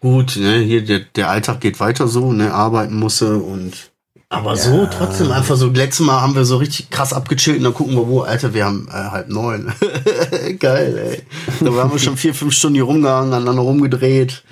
[0.00, 3.90] Gut, ne, hier der, der Alltag geht weiter so, ne, arbeiten musste und
[4.28, 7.74] aber so trotzdem einfach so, letztes Mal haben wir so richtig krass abgechillt und dann
[7.74, 9.72] gucken wir wo, Alter, wir haben äh, halb neun.
[10.58, 11.22] Geil, ey.
[11.64, 14.42] Da haben wir schon vier, fünf Stunden hier rumgehangen, aneinander rumgedreht,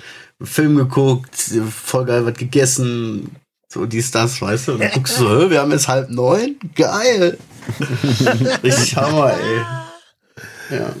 [0.41, 1.35] Film geguckt,
[1.69, 3.35] voll geil was gegessen,
[3.67, 6.55] so dies, das, weißt du, und dann guckst du so, wir haben jetzt halb neun?
[6.75, 7.37] Geil.
[8.63, 10.77] richtig Hammer, ey.
[10.77, 10.95] Ja.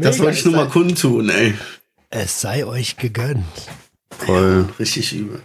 [0.00, 1.54] Das wollte ich nur mal kundtun, ey.
[2.10, 3.44] Es sei euch gegönnt.
[4.10, 4.66] Voll.
[4.78, 5.42] Richtig übel.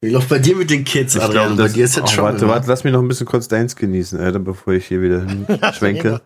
[0.00, 1.54] Wie läuft bei dir mit den Kids, Ich Adrian?
[1.54, 2.24] glaub, bei dir ist jetzt oh, schon.
[2.24, 5.26] Warte, warte, lass mich noch ein bisschen kurz deins genießen, Alter, bevor ich hier wieder
[5.72, 6.20] schwenke.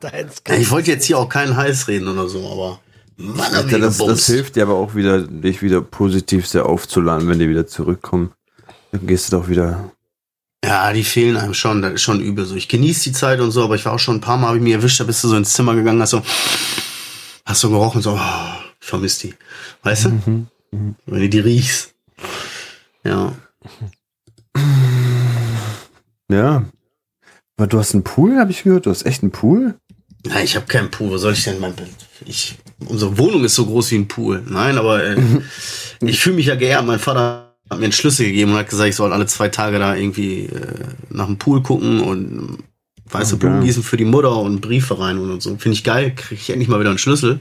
[0.48, 2.80] Ja, ich wollte jetzt hier auch keinen Heiß reden oder so, aber
[3.16, 7.38] Mann, Alter, das, das hilft dir aber auch wieder, dich wieder positiv sehr aufzuladen, wenn
[7.38, 8.32] die wieder zurückkommen.
[8.90, 9.90] Dann gehst du doch wieder.
[10.64, 12.54] Ja, die fehlen einem schon, das ist schon übel so.
[12.54, 14.56] Ich genieße die Zeit und so, aber ich war auch schon ein paar Mal, hab
[14.56, 16.22] ich mir erwischt, da bist du so ins Zimmer gegangen, hast so,
[17.44, 19.34] hast so gerochen, so, oh, ich vermisse die.
[19.82, 20.46] Weißt du?
[20.70, 21.94] Wenn du die riechst.
[23.04, 23.32] Ja.
[26.30, 26.64] Ja.
[27.56, 28.86] Aber du hast einen Pool, habe ich gehört?
[28.86, 29.74] Du hast echt einen Pool?
[30.24, 31.10] Nein, ich habe keinen Pool.
[31.10, 31.74] Wo soll ich denn mein
[32.24, 34.42] ich Unsere Wohnung ist so groß wie ein Pool.
[34.48, 35.16] Nein, aber äh,
[36.00, 36.84] ich fühle mich ja geehrt.
[36.86, 39.78] Mein Vater hat mir einen Schlüssel gegeben und hat gesagt, ich soll alle zwei Tage
[39.78, 42.58] da irgendwie äh, nach dem Pool gucken und
[43.10, 43.46] weiße Okay.
[43.46, 45.50] Blumen gießen für die Mutter und Briefe rein und so.
[45.56, 46.12] Finde ich geil.
[46.14, 47.40] Kriege ich endlich mal wieder einen Schlüssel.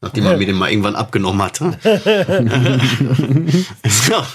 [0.00, 1.78] Nachdem man mir den mal irgendwann abgenommen hatte.
[4.10, 4.26] ja.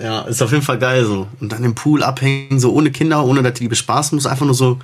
[0.00, 1.26] Ja, ist auf jeden Fall geil so.
[1.40, 4.26] Und dann im Pool abhängen, so ohne Kinder, ohne dass die die bespaßen muss.
[4.26, 4.78] Einfach nur so,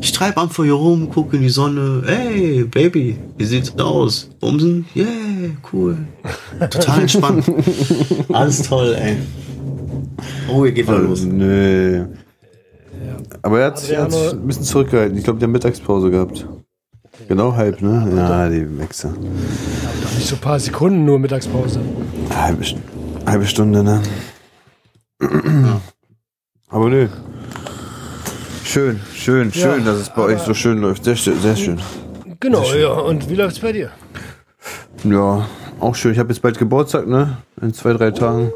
[0.00, 2.02] ich treibe einfach hier rum, gucke in die Sonne.
[2.06, 4.28] Hey, Baby, wie sieht's aus?
[4.40, 4.86] Bumsen?
[4.94, 5.06] Yeah,
[5.72, 5.98] cool.
[6.70, 7.44] Total entspannt.
[8.32, 9.16] Alles toll, ey.
[10.52, 11.22] Oh, ihr geht wieder los.
[11.22, 12.02] Nee.
[13.42, 15.18] Aber er hat sich Adriano- ein bisschen zurückgehalten.
[15.18, 16.46] Ich glaube, der hat Mittagspause gehabt.
[17.28, 18.10] Genau halb, ne?
[18.16, 19.12] Ja, die Wichser.
[20.16, 21.80] Nicht so ein paar Sekunden nur Mittagspause.
[22.34, 22.64] Halbe,
[23.26, 24.00] halbe Stunde, ne?
[26.68, 27.08] Aber nö.
[28.64, 31.04] Schön, schön, schön, Ja, dass es bei euch so schön läuft.
[31.04, 31.80] Sehr, schön- sehr schön.
[32.40, 32.90] Genau, ja.
[32.92, 33.90] Und wie läuft's bei dir?
[35.04, 35.46] Ja,
[35.80, 36.12] auch schön.
[36.12, 37.36] Ich habe jetzt bald Geburtstag, ne?
[37.60, 38.50] In zwei, drei Tagen.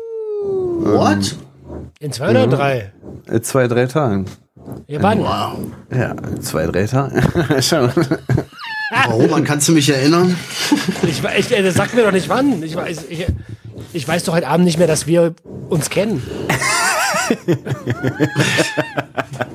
[0.80, 1.36] What?
[2.00, 2.92] In zwei oder drei?
[3.30, 4.26] In zwei, drei Tagen.
[4.86, 5.18] Ja, wann?
[5.20, 5.58] Wow.
[5.90, 7.20] Ja, in zwei, drei Tagen.
[7.62, 7.90] Schon.
[8.90, 9.30] Warum?
[9.30, 10.36] Man kannst du mich erinnern?
[11.02, 12.62] Ich, ich, äh, sag mir doch nicht wann.
[12.62, 13.26] Ich weiß, ich,
[13.92, 15.34] ich weiß doch heute Abend nicht mehr, dass wir
[15.68, 16.22] uns kennen.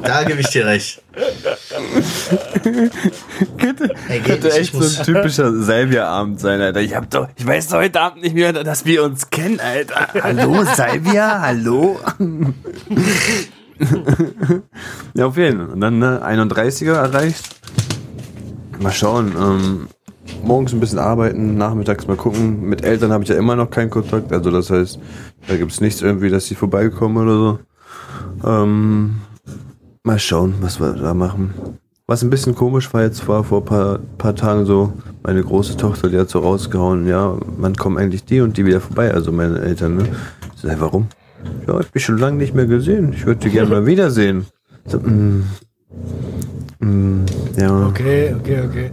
[0.03, 1.01] Da gebe ich dir recht.
[3.57, 6.81] Könnte, Ey, geht könnte echt ich so ein typischer Salvia-Abend sein, Alter.
[6.81, 10.09] Ich, hab doch, ich weiß doch heute Abend nicht mehr, dass wir uns kennen, Alter.
[10.21, 11.41] Hallo, Salvia?
[11.41, 11.99] Hallo?
[15.13, 15.69] ja, auf jeden Fall.
[15.69, 17.55] Und dann ne, 31er erreicht.
[18.81, 19.33] Mal schauen.
[19.39, 19.87] Ähm,
[20.43, 22.61] morgens ein bisschen arbeiten, nachmittags mal gucken.
[22.67, 24.31] Mit Eltern habe ich ja immer noch keinen Kontakt.
[24.33, 24.99] Also das heißt,
[25.47, 27.59] da gibt es nichts irgendwie, dass sie vorbeikommen oder so.
[28.43, 29.21] Ähm,
[30.03, 31.53] mal schauen, was wir da machen.
[32.07, 34.91] Was ein bisschen komisch war jetzt war vor ein paar, paar Tagen so,
[35.23, 38.81] meine große Tochter, die hat so rausgehauen, ja, wann kommen eigentlich die und die wieder
[38.81, 40.07] vorbei, also meine Eltern, ne?
[40.55, 41.07] Ich sag, warum?
[41.67, 43.13] Ja, ich bin schon lange nicht mehr gesehen.
[43.13, 44.45] Ich würde die gerne mal wiedersehen.
[44.85, 44.99] So,
[46.81, 47.25] mm,
[47.57, 47.87] ja.
[47.87, 48.91] Okay, okay, okay.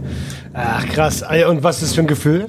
[0.53, 1.23] Ach krass.
[1.23, 2.47] Ah, Und was ist das für ein Gefühl?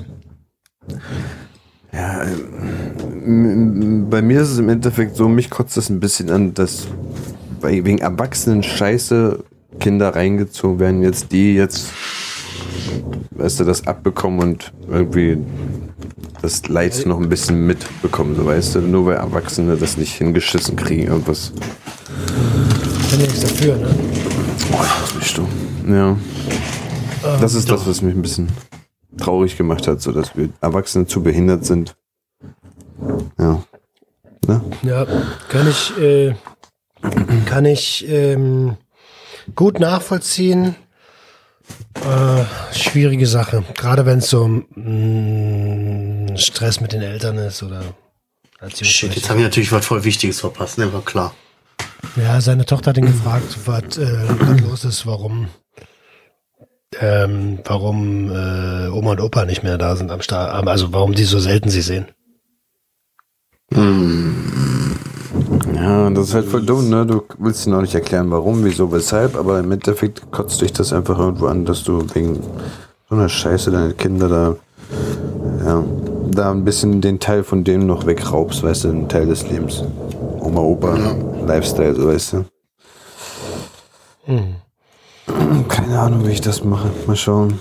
[1.92, 6.54] Ja, ähm, bei mir ist es im Endeffekt so, mich kotzt das ein bisschen an,
[6.54, 6.86] dass
[7.62, 9.42] wegen Erwachsenen Scheiße
[9.80, 11.88] Kinder reingezogen werden, jetzt die jetzt,
[13.32, 15.38] weißt du, das abbekommen und irgendwie
[16.42, 20.76] das Leid noch ein bisschen mitbekommen, so weißt du, nur weil Erwachsene das nicht hingeschissen
[20.76, 21.52] kriegen, irgendwas.
[23.10, 23.88] Kann ja nichts dafür, ne?
[24.70, 25.48] Boah, ich muss mich stumm.
[25.88, 26.16] Ja.
[27.40, 28.48] Das ist das, was mich ein bisschen
[29.18, 31.96] traurig gemacht hat, so dass wir Erwachsene zu behindert sind.
[33.38, 33.62] Ja.
[34.46, 34.60] Ne?
[34.82, 35.06] Ja,
[35.48, 36.34] kann ich, äh,
[37.46, 38.76] kann ich ähm,
[39.54, 40.76] gut nachvollziehen.
[41.94, 43.64] Äh, schwierige Sache.
[43.74, 47.82] Gerade wenn es so mm, Stress mit den Eltern ist oder
[48.82, 51.34] Shit, jetzt habe ich natürlich was voll Wichtiges verpasst, ne, war klar.
[52.16, 54.26] Ja, seine Tochter hat ihn gefragt, was äh,
[54.68, 55.48] los ist, warum,
[57.00, 61.24] ähm, warum äh, Oma und Opa nicht mehr da sind am Start, also warum die
[61.24, 62.06] so selten sie sehen.
[65.74, 67.06] Ja, das ist halt voll dumm, ne?
[67.06, 70.92] Du willst ihnen auch nicht erklären, warum, wieso, weshalb, aber im Endeffekt kotzt dich das
[70.92, 72.40] einfach irgendwo an, dass du wegen
[73.08, 74.56] so einer Scheiße deine Kinder da,
[75.64, 75.84] ja,
[76.32, 79.84] da ein bisschen den Teil von dem noch wegraubst, weißt du, einen Teil des Lebens.
[80.40, 80.96] Oma, Opa,
[81.46, 82.44] Lifestyle, so weißt du.
[85.68, 86.90] Keine Ahnung, wie ich das mache.
[87.06, 87.60] Mal schauen.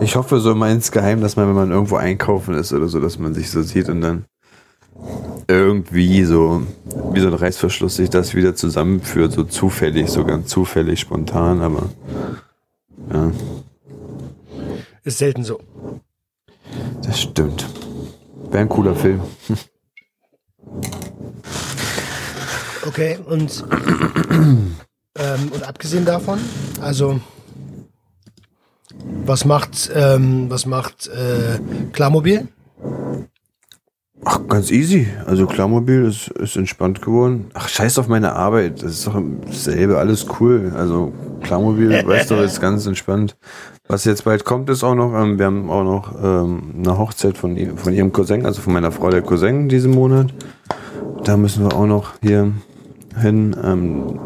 [0.00, 3.18] Ich hoffe so mal insgeheim, dass man, wenn man irgendwo einkaufen ist oder so, dass
[3.18, 4.26] man sich so sieht und dann
[5.48, 6.62] irgendwie so,
[7.12, 11.84] wie so ein Reißverschluss sich das wieder zusammenführt, so zufällig, so ganz zufällig, spontan, aber
[13.12, 13.30] ja,
[15.04, 15.60] Ist selten so.
[17.02, 17.66] das stimmt.
[18.50, 19.20] Wäre ein cooler Film.
[22.86, 23.64] Okay, und,
[25.18, 26.38] ähm, und abgesehen davon,
[26.80, 27.20] also
[29.24, 31.58] was macht, ähm, was macht äh,
[31.92, 32.48] Klarmobil?
[34.24, 35.08] Ach, ganz easy.
[35.26, 37.50] Also Klarmobil ist, ist entspannt geworden.
[37.54, 38.82] Ach, scheiß auf meine Arbeit.
[38.82, 40.72] Das ist doch dasselbe, alles cool.
[40.74, 43.36] Also Klarmobil, weißt du, ist ganz entspannt.
[43.88, 47.38] Was jetzt bald kommt, ist auch noch, ähm, wir haben auch noch ähm, eine Hochzeit
[47.38, 50.32] von, von ihrem Cousin, also von meiner Frau der Cousin diesen Monat.
[51.24, 52.52] Da müssen wir auch noch hier
[53.16, 53.56] hin.
[53.62, 54.20] Ähm,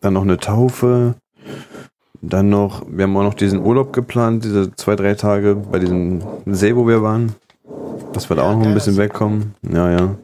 [0.00, 1.14] dann noch eine Taufe.
[2.22, 6.20] Dann noch, wir haben auch noch diesen Urlaub geplant, diese zwei, drei Tage bei diesem
[6.46, 7.34] See, wo wir waren.
[8.12, 9.54] Dass wir da auch noch ein bisschen wegkommen.
[9.62, 10.16] Ja, ja.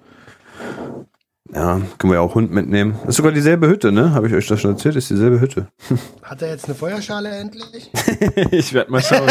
[1.54, 2.96] Ja, können wir ja auch Hund mitnehmen.
[3.00, 4.12] Das ist sogar dieselbe Hütte, ne?
[4.12, 4.96] Habe ich euch das schon erzählt?
[4.96, 5.68] Ist dieselbe Hütte.
[6.22, 7.90] Hat er jetzt eine Feuerschale endlich?
[8.50, 9.28] ich werde mal schauen.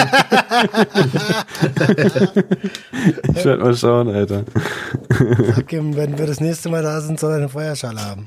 [3.35, 4.45] ich werde mal schauen, Alter.
[5.55, 8.23] Sag ihm, wenn wir das nächste Mal da sind, soll er eine Feuerschale haben.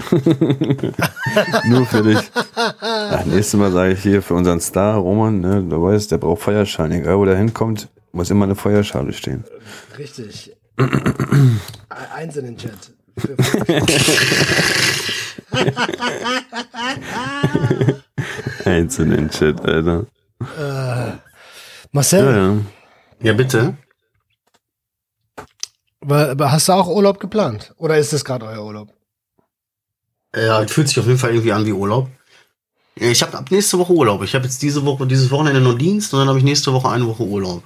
[1.68, 2.30] Nur für dich.
[2.54, 5.62] Ach, nächstes Mal sage ich hier für unseren Star, Roman, ne?
[5.62, 6.92] Du weißt, der braucht Feuerschalen.
[6.92, 9.44] Egal, wo der hinkommt, muss immer eine Feuerschale stehen.
[9.96, 10.54] Richtig.
[12.14, 12.97] Eins in den Chat.
[13.18, 13.36] Für-
[18.64, 20.06] Eins in den Chat, Alter.
[21.92, 22.56] Marcel, Ja, ja.
[23.20, 23.76] Ja, bitte.
[26.08, 27.74] hast du auch Urlaub geplant?
[27.76, 28.92] Oder ist das gerade euer Urlaub?
[30.34, 32.08] Ja, es fühlt sich auf jeden Fall irgendwie an wie Urlaub.
[32.94, 34.22] Ich habe ab nächste Woche Urlaub.
[34.22, 36.88] Ich habe jetzt diese Woche, dieses Wochenende noch Dienst und dann habe ich nächste Woche
[36.88, 37.62] eine Woche Urlaub.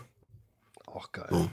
[0.86, 1.26] Auch geil.
[1.30, 1.48] So.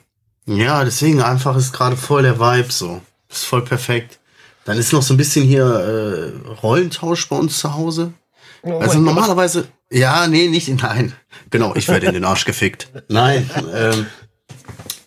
[0.46, 3.02] Ja, deswegen einfach ist gerade voll der Vibe so.
[3.30, 4.20] Ist voll perfekt.
[4.66, 8.14] Dann ist noch so ein bisschen hier äh, Rollentausch bei uns zu Hause.
[8.62, 9.16] Oh Also mein Gott.
[9.16, 11.14] normalerweise, ja, nee, nicht in, nein.
[11.50, 12.90] Genau, ich werde in den Arsch gefickt.
[13.08, 14.06] Nein, ähm,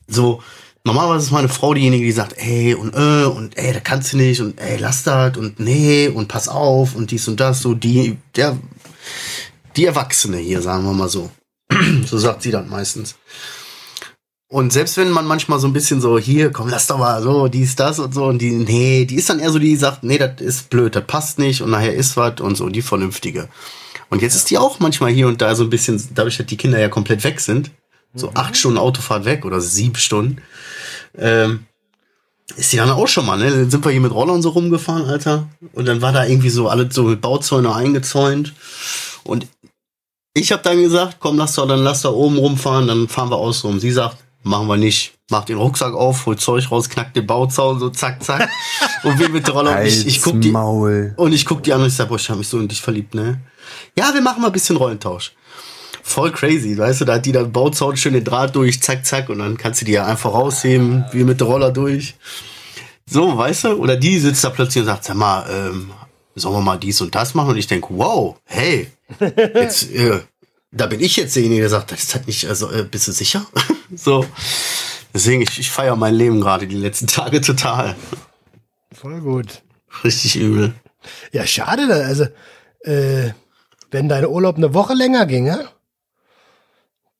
[0.09, 0.43] so,
[0.85, 4.17] normalerweise ist meine Frau diejenige, die sagt, ey, und äh, und ey, da kannst du
[4.17, 7.75] nicht, und ey, lass das, und nee, und pass auf, und dies und das, so,
[7.75, 8.59] die, der,
[9.77, 11.31] die Erwachsene hier, sagen wir mal so.
[12.07, 13.17] so sagt sie dann meistens.
[14.53, 17.49] Und selbst wenn man manchmal so ein bisschen so, hier, komm, lass doch mal so,
[17.49, 20.19] dies, das und so, und die, nee, die ist dann eher so, die sagt, nee,
[20.19, 23.49] das ist blöd, das passt nicht und nachher ist was und so, die Vernünftige.
[24.11, 26.59] Und jetzt ist die auch manchmal hier und da so ein bisschen, dadurch, dass die
[26.59, 27.71] Kinder ja komplett weg sind,
[28.13, 30.43] so acht Stunden Autofahrt weg oder sieben Stunden,
[31.17, 31.65] ähm,
[32.55, 33.51] ist die dann auch schon mal, ne?
[33.51, 35.49] Dann sind wir hier mit Rollern so rumgefahren, Alter.
[35.73, 38.53] Und dann war da irgendwie so alles so mit Bauzäune eingezäunt.
[39.25, 39.47] Und
[40.35, 43.39] ich habe dann gesagt, komm, lass doch, dann lass da oben rumfahren, dann fahren wir
[43.39, 43.81] außen rum.
[43.81, 45.15] Sie sagt, machen wir nicht.
[45.31, 48.49] Macht den Rucksack auf, holt Zeug raus, knackt den Bauzaun, so zack, zack.
[49.03, 49.81] und wir mit der Roller.
[49.81, 51.15] Und ich, ich guck die, Maul.
[51.17, 52.83] und ich guck die an und ich sag, boah, ich hab mich so in dich
[52.83, 53.41] verliebt, ne?
[53.97, 55.33] Ja, wir machen mal ein bisschen Rollentausch.
[56.03, 59.29] Voll crazy, weißt du, da hat die dann Bauzaun schön den Draht durch, zack, zack,
[59.29, 62.17] und dann kannst du die ja einfach rausheben, wie mit der Roller durch.
[63.07, 63.69] So, weißt du?
[63.75, 65.93] Oder die sitzt da plötzlich und sagt, sag mal, ähm,
[66.35, 67.51] sollen wir mal dies und das machen?
[67.51, 68.91] Und ich denk, wow, hey,
[69.55, 70.21] jetzt, äh,
[70.73, 73.13] da bin ich jetzt derjenige, der sagt, das ist halt nicht, also, äh, bist du
[73.13, 73.47] sicher?
[73.95, 74.27] so.
[75.15, 77.95] Deswegen, ich, ich feiere mein Leben gerade die letzten Tage total.
[78.93, 79.63] Voll gut.
[80.03, 80.75] Richtig übel.
[81.33, 82.25] Ja, schade, also,
[82.81, 83.33] äh,
[83.91, 85.69] wenn dein Urlaub eine Woche länger ginge,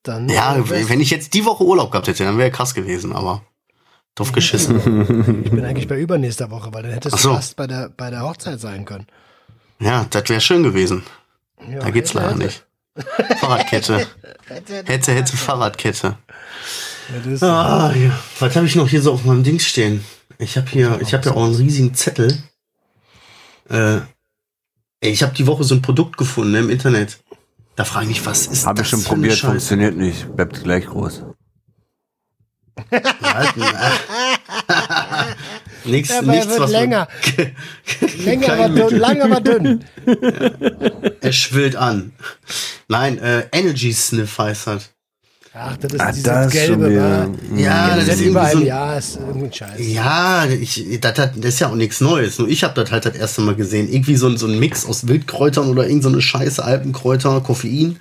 [0.03, 0.29] dann.
[0.29, 3.43] Ja, wenn ich jetzt die Woche Urlaub gehabt hätte, dann wäre krass gewesen, aber
[4.15, 5.43] drauf geschissen.
[5.45, 7.31] Ich bin eigentlich bei übernächster Woche, weil dann hättest so.
[7.31, 9.07] du fast bei der, bei der Hochzeit sein können.
[9.79, 11.03] Ja, das wäre schön gewesen.
[11.69, 12.65] Ja, Da geht's leider nicht.
[13.41, 14.07] Fahrradkette.
[14.47, 16.19] Hätte, Hätte, Fahrradkette.
[17.09, 18.19] Das ist, Ah, ja.
[18.39, 20.05] Was habe ich noch hier so auf meinem Ding stehen?
[20.39, 22.43] Ich habe hier, ich habe ja auch einen riesigen Zettel.
[23.69, 23.97] Äh,
[25.01, 27.21] ey, ich habe die Woche so ein Produkt gefunden ne, im Internet.
[27.77, 30.35] Da frage ich mich, was ist Habe das ich schon probiert, funktioniert nicht.
[30.37, 31.23] Bleibt gleich groß.
[32.91, 33.01] Ja,
[35.85, 37.09] nichts, aber er nichts, wird länger.
[38.25, 39.85] länger, aber dünn, lang, aber dünn.
[41.21, 42.13] Er schwillt an.
[42.93, 44.91] Nein, äh, Energy Sniff heißt das.
[45.55, 47.29] Ach, das ist Ah, dieses das gelbe, wieder.
[47.29, 47.59] wa?
[47.59, 49.79] Ja, Das das ist überall, so ein, ja, ist irgendwie Scheiß.
[49.79, 52.39] Ja, ich, das, hat, das ist ja auch nichts Neues.
[52.39, 53.91] Nur ich habe das halt das erste Mal gesehen.
[53.93, 57.99] Irgendwie so, ein- so ein Mix aus Wildkräutern oder irgend so eine Scheiße, Alpenkräuter, Koffein.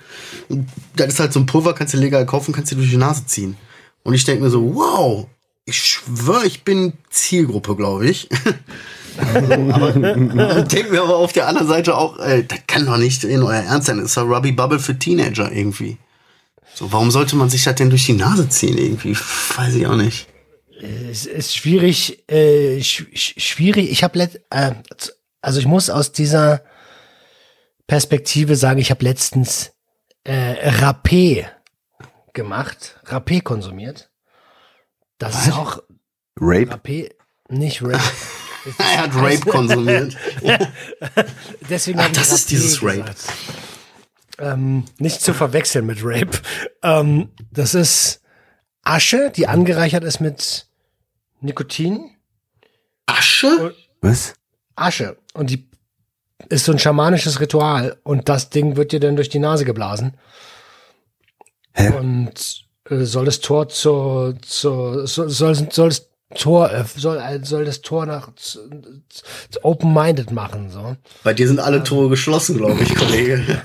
[0.48, 2.96] Und das ist halt so ein Pulver, kannst du legal kaufen, kannst du durch die
[2.96, 3.56] Nase ziehen.
[4.02, 5.26] Und ich denke mir so, wow,
[5.66, 8.28] ich schwöre, ich bin Zielgruppe, glaube ich.
[9.18, 13.42] aber denke mir aber auf der anderen Seite auch, ey, das kann doch nicht in
[13.42, 13.98] euer Ernst sein.
[13.98, 15.98] Das ist ja Rubbly Bubble für Teenager irgendwie.
[16.74, 19.14] So, warum sollte man sich das denn durch die Nase ziehen irgendwie?
[19.56, 20.26] Weiß ich auch nicht.
[21.10, 23.90] Es ist schwierig, äh, sch sch- schwierig.
[23.90, 24.72] Ich habe äh,
[25.40, 26.62] also ich muss aus dieser
[27.86, 29.72] Perspektive sagen, ich habe letztens
[30.24, 31.46] äh, Rapé
[32.32, 34.10] gemacht, Rapé konsumiert.
[35.18, 35.82] Das ist auch
[36.40, 36.74] Rape?
[36.74, 37.10] Rapé,
[37.48, 38.00] nicht Rape.
[38.78, 40.16] Er hat Rape konsumiert.
[41.70, 43.00] Deswegen Ach, ich das ist dieses Rape.
[43.00, 43.24] gesagt.
[44.38, 46.38] Ähm, nicht zu verwechseln mit Rape.
[46.82, 48.20] Ähm, das ist
[48.82, 50.66] Asche, die angereichert ist mit
[51.40, 52.10] Nikotin.
[53.06, 53.74] Asche?
[54.00, 54.34] Was?
[54.74, 55.16] Asche.
[55.34, 55.68] Und die
[56.48, 57.98] ist so ein schamanisches Ritual.
[58.04, 60.16] Und das Ding wird dir dann durch die Nase geblasen.
[61.74, 61.90] Hä?
[61.90, 67.44] Und äh, soll das Tor zur, zur soll, soll, soll das Tor, äh, soll, äh,
[67.44, 68.28] soll das Tor nach
[69.62, 70.96] open-minded machen, so.
[71.22, 73.42] Bei dir sind alle Tore geschlossen, glaube ich, Kollege.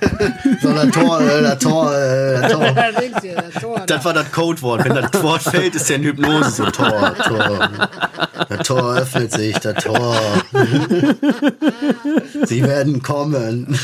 [0.61, 3.83] so, das Tor, äh, das Tor, äh, das Tor.
[3.85, 4.85] Das war das Codewort.
[4.85, 7.69] Wenn das Wort fällt, ist der in Hypnose so Tor, Tor.
[8.49, 10.17] Das Tor öffnet sich, das Tor.
[12.45, 13.77] Sie werden kommen.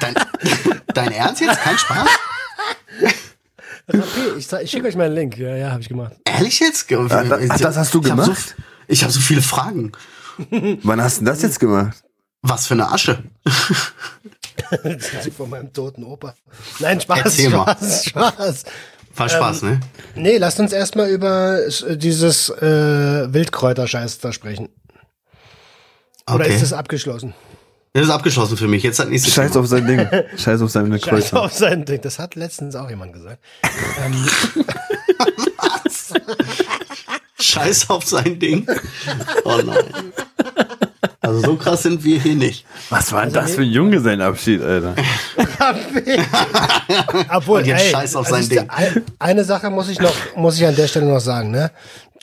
[0.00, 0.14] Dein,
[0.94, 1.60] dein Ernst jetzt?
[1.60, 2.08] Kein Spaß?
[3.88, 4.02] Okay,
[4.38, 5.36] ich, ich schicke euch mal einen Link.
[5.38, 6.14] Ja, ja, habe ich gemacht.
[6.24, 6.90] Ehrlich jetzt?
[6.92, 8.56] Ah, da- ach, das hast du Ich hab So, gemacht?
[8.88, 9.92] ich habe so viele Fragen.
[10.82, 12.02] Wann hast du denn das jetzt gemacht?
[12.42, 13.22] Was für eine Asche?
[14.82, 16.34] Das ist von meinem toten Opa.
[16.80, 17.64] Nein, Spaß, Erzähl mal.
[17.76, 18.64] Spaß, Spaß.
[19.14, 19.80] War Spaß, ne?
[20.14, 24.68] Nee, lasst uns erstmal über äh, dieses äh, Wildkräuterscheiß da sprechen.
[26.28, 26.54] Oder Okay.
[26.54, 27.34] ist das abgeschlossen?
[27.96, 28.82] Das ist abgeschlossen für mich.
[28.82, 29.62] Jetzt das nächste Scheiß Thema.
[29.62, 30.06] auf sein Ding.
[30.36, 31.40] Scheiß auf seine Scheiß Kreuze.
[31.40, 31.98] auf sein Ding.
[32.02, 33.38] Das hat letztens auch jemand gesagt.
[34.04, 34.26] ähm,
[37.40, 38.66] Scheiß auf sein Ding.
[39.44, 40.12] Oh nein.
[41.20, 42.66] Also so krass sind wir hier nicht.
[42.90, 44.94] Was war denn das für ein Junggesellenabschied, Alter?
[47.30, 48.70] obwohl, Und jetzt ey, scheiß auf also sein Ding.
[48.70, 51.70] ein- Eine Sache muss ich noch, muss ich an der Stelle noch sagen, ne?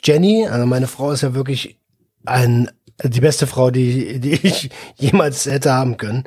[0.04, 1.78] Jenny, also meine Frau ist ja wirklich
[2.26, 2.70] ein,
[3.02, 6.24] die beste Frau, die, die ich jemals hätte haben können.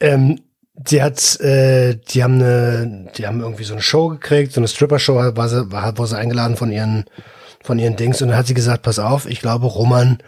[0.00, 0.40] Ähm,
[0.76, 4.66] die hat, äh, die haben eine, die haben irgendwie so eine Show gekriegt, so eine
[4.66, 7.04] Stripper-Show, war sie, war, war sie eingeladen von ihren,
[7.62, 10.18] von ihren Dings und dann hat sie gesagt, pass auf, ich glaube, Roman,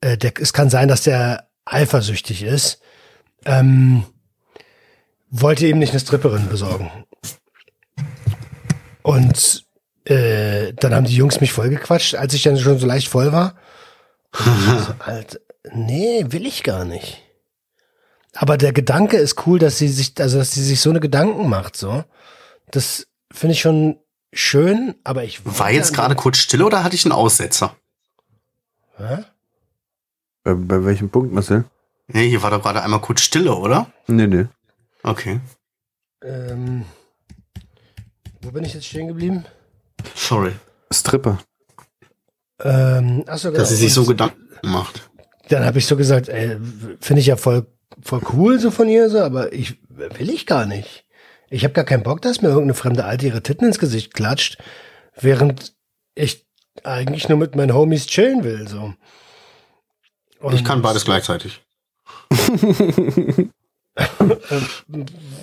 [0.00, 2.80] äh, der, es kann sein, dass der eifersüchtig ist.
[3.44, 4.04] Ähm,
[5.30, 6.90] wollte ihm nicht eine Stripperin besorgen.
[9.02, 9.64] Und
[10.04, 13.54] äh, dann haben die Jungs mich vollgequatscht, als ich dann schon so leicht voll war.
[14.32, 15.38] Ich so, Alter,
[15.72, 17.22] nee, will ich gar nicht.
[18.34, 21.48] Aber der Gedanke ist cool, dass sie sich, also dass sie sich so eine Gedanken
[21.48, 22.04] macht, so.
[22.70, 23.98] Das finde ich schon
[24.32, 27.76] schön, aber ich War jetzt gerade kurz Stille oder hatte ich einen Aussetzer?
[28.96, 29.24] Hä?
[30.44, 31.64] Bei, bei welchem Punkt, Marcel?
[32.06, 33.92] Nee, hier war doch gerade einmal kurz Stille, oder?
[34.06, 34.46] Nee, nee.
[35.02, 35.40] Okay.
[36.22, 36.84] Ähm,
[38.42, 39.44] wo bin ich jetzt stehen geblieben?
[40.14, 40.52] Sorry.
[40.92, 41.38] Stripper.
[42.62, 43.60] Ähm, achso, genau.
[43.60, 45.10] Dass sie sich so Gedanken macht.
[45.48, 46.56] Dann habe ich so gesagt, ey,
[47.00, 47.66] finde ich ja voll,
[48.02, 51.04] voll cool so von ihr, so, aber ich will ich gar nicht.
[51.48, 54.58] Ich habe gar keinen Bock, dass mir irgendeine fremde Alte ihre Titten ins Gesicht klatscht,
[55.20, 55.74] während
[56.14, 56.46] ich
[56.84, 58.68] eigentlich nur mit meinen Homies chillen will.
[58.68, 58.94] So.
[60.40, 61.60] Und Ich kann beides gleichzeitig.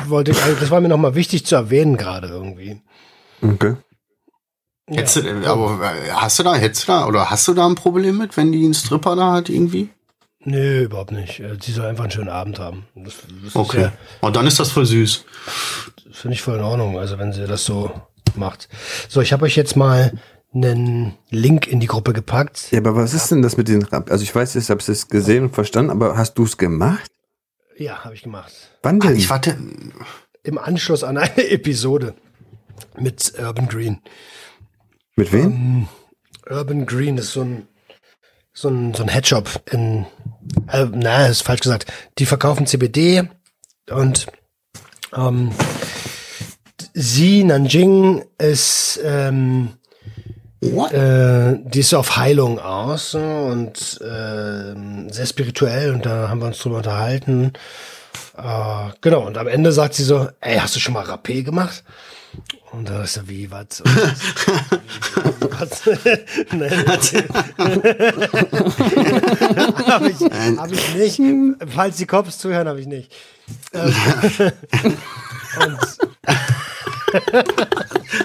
[0.07, 2.81] wollte ich, also das war mir nochmal wichtig zu erwähnen gerade irgendwie.
[3.41, 3.75] Okay.
[4.89, 4.97] Ja.
[5.01, 7.75] Hättest du, aber äh, hast du da, hättest du da, oder hast du da ein
[7.75, 9.89] Problem mit, wenn die einen Stripper da hat irgendwie?
[10.45, 11.39] Nö, überhaupt nicht.
[11.41, 12.85] Äh, Sie soll einfach einen schönen Abend haben.
[12.95, 13.77] Das, das Okay.
[13.77, 15.25] ist ja, Und dann ist das voll süß.
[16.13, 17.91] finde ich voll in Ordnung, also wenn sie das so
[18.35, 18.69] macht.
[19.09, 20.13] So, ich habe euch jetzt mal
[20.53, 22.71] einen Link in die Gruppe gepackt.
[22.71, 24.09] Ja, aber was ist denn das mit den Rap?
[24.09, 27.11] Also ich weiß, ich habe es gesehen und verstanden, aber hast du es gemacht?
[27.75, 28.53] Ja, habe ich gemacht.
[28.83, 29.17] Wann Ah, denn?
[29.17, 29.57] ich warte.
[30.43, 32.13] Im Anschluss an eine Episode
[32.97, 34.01] mit Urban Green.
[35.17, 35.87] Mit wem?
[36.49, 37.67] Urban Green ist so ein
[38.57, 40.07] so ein, so ein Headshop in,
[40.71, 41.85] äh, na, ist falsch gesagt.
[42.17, 43.29] Die verkaufen CBD
[43.91, 44.25] und
[45.15, 45.51] ähm,
[46.93, 49.73] sie, Nanjing, ist ähm,
[50.59, 50.91] What?
[50.91, 56.47] äh, die ist so auf Heilung aus und ähm, sehr spirituell und da haben wir
[56.47, 57.53] uns drüber unterhalten.
[58.35, 61.83] Äh, genau, und am Ende sagt sie so, ey, hast du schon mal Rapé gemacht?
[62.71, 63.81] Und da ist so, wie, was?
[66.51, 66.85] Nein,
[69.87, 71.21] habe ich, hab ich nicht.
[71.73, 73.11] Falls die Cops zuhören, habe ich nicht.
[73.73, 73.93] Ähm,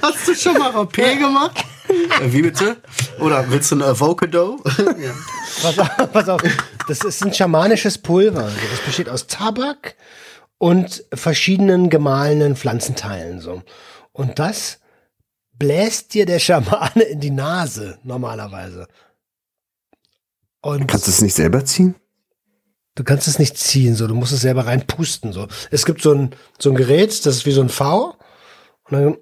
[0.02, 1.64] Hast du schon mal Rapé gemacht?
[1.88, 2.76] Äh, Wie bitte?
[3.20, 4.60] Oder willst du ein Avocado?
[4.78, 5.12] ja.
[5.62, 6.42] Pass auf, pass auf.
[6.88, 8.50] Das ist ein schamanisches Pulver.
[8.70, 9.94] Das besteht aus Tabak
[10.58, 13.40] und verschiedenen gemahlenen Pflanzenteilen.
[13.40, 13.62] So.
[14.12, 14.78] Und das
[15.52, 18.88] bläst dir der Schamane in die Nase, normalerweise.
[20.60, 21.94] Und Kannst du es nicht selber ziehen?
[22.94, 24.06] du kannst es nicht ziehen, so.
[24.06, 25.48] Du musst es selber reinpusten, so.
[25.70, 28.14] Es gibt so ein, so ein Gerät, das ist wie so ein V.
[28.84, 29.16] Und dann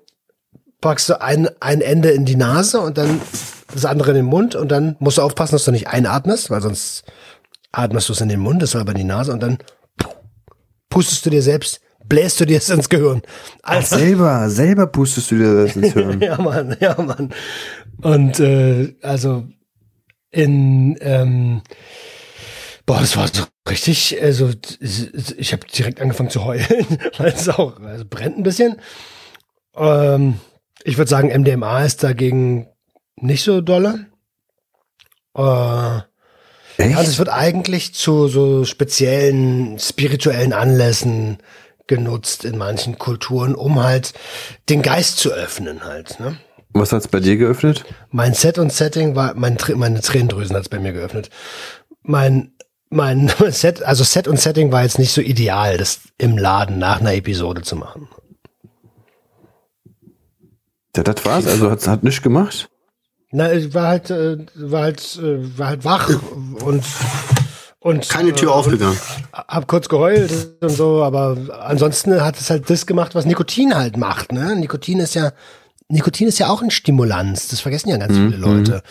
[0.80, 3.20] packst du ein, ein Ende in die Nase und dann
[3.72, 6.60] das andere in den Mund und dann musst du aufpassen, dass du nicht einatmest, weil
[6.60, 7.04] sonst
[7.70, 9.58] atmest du es in den Mund, das soll aber in die Nase und dann
[10.88, 13.22] pustest du dir selbst, bläst du dir es ins Gehirn.
[13.62, 16.20] Also, Selber, selber pustest du dir das ins Hirn.
[16.22, 17.30] ja, Mann, ja, Mann.
[18.02, 19.44] Und äh, also
[20.30, 21.62] in ähm,
[22.86, 26.66] boah, das war so richtig, also ich habe direkt angefangen zu heulen,
[27.18, 28.80] weil es auch also brennt ein bisschen.
[29.76, 30.40] Ähm,
[30.82, 32.68] ich würde sagen, MDMA ist dagegen
[33.16, 34.06] nicht so dolle.
[35.36, 35.98] Äh,
[36.78, 36.98] Echt?
[36.98, 41.38] das wird eigentlich zu so speziellen spirituellen Anlässen
[41.90, 44.14] genutzt in manchen Kulturen, um halt
[44.68, 46.20] den Geist zu öffnen halt.
[46.20, 46.38] Ne?
[46.72, 47.84] Was hat's bei dir geöffnet?
[48.10, 51.30] Mein Set und Setting war, mein, meine Tränendrüsen hat's bei mir geöffnet.
[52.02, 52.52] Mein,
[52.90, 57.00] mein Set, also Set und Setting war jetzt nicht so ideal, das im Laden nach
[57.00, 58.08] einer Episode zu machen.
[60.96, 61.46] Ja, das war's.
[61.48, 62.70] Also hat, hat nichts gemacht.
[63.32, 66.08] Na, ich war halt, äh, war halt, äh, war halt wach
[66.64, 66.84] und
[67.80, 68.98] und Keine Tür äh, aufgegangen.
[69.32, 73.96] hab kurz geheult und so, aber ansonsten hat es halt das gemacht, was Nikotin halt
[73.96, 74.32] macht.
[74.32, 74.54] Ne?
[74.54, 75.32] Nikotin ist ja,
[75.88, 77.48] Nikotin ist ja auch ein Stimulanz.
[77.48, 78.82] Das vergessen ja ganz viele Leute.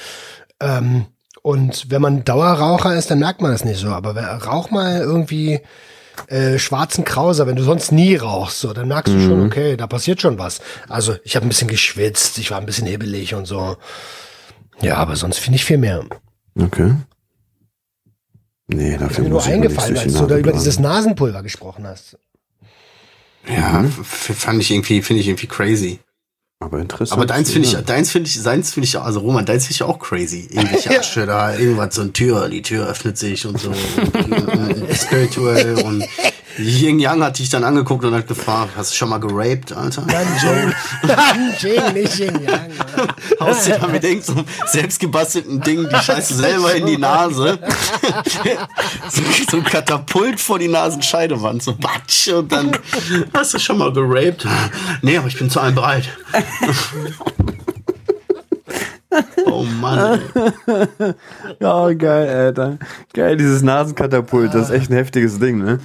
[0.60, 1.06] Ähm,
[1.44, 3.90] und wenn man Dauerraucher ist, dann merkt man das nicht so.
[3.90, 5.62] Aber wer, rauch mal irgendwie
[6.28, 9.88] äh, schwarzen Krauser, wenn du sonst nie rauchst, so, dann merkst du schon, okay, da
[9.88, 10.62] passiert schon was.
[10.90, 13.78] Also ich habe ein bisschen geschwitzt, ich war ein bisschen hibbelig und so.
[14.82, 16.04] Ja, aber sonst finde ich viel mehr.
[16.60, 16.96] Okay.
[18.72, 21.42] Nee, Ist dafür mir nur ich mir nicht eingefallen, als du da über dieses Nasenpulver
[21.44, 22.18] gesprochen hast.
[23.48, 26.00] Ja, fand ich irgendwie, finde ich irgendwie crazy.
[26.62, 27.14] Aber interessant.
[27.18, 27.82] Aber deins finde ich, Ja.
[27.82, 30.50] deins finde ich, seins finde ich, also Roman, deins finde ich auch crazy.
[30.52, 33.70] Irgendwelche Asche da, irgendwas, so eine Tür, die Tür öffnet sich und so.
[33.70, 36.06] und, und spirituell und
[36.60, 40.02] Ying Yang hat dich dann angeguckt und hat gefragt, hast du schon mal geraped, Alter?
[40.06, 40.74] Nanjing.
[41.04, 42.72] Nanjing, nicht Yin Yang.
[43.40, 47.60] Haust dir da mit irgendeinem selbstgebastelten Ding die Scheiße selber in die Nase.
[49.10, 52.78] so, so ein Katapult vor die Nasenscheidewand, so batsch und dann
[53.34, 54.46] hast du schon mal geraped?
[55.02, 56.10] Nee, aber ich bin zu allem bereit.
[59.46, 60.22] Oh Mann.
[60.68, 61.14] Ey.
[61.60, 62.78] Ja, geil, Alter.
[63.14, 65.80] Geil, dieses Nasenkatapult, das ist echt ein heftiges Ding, ne?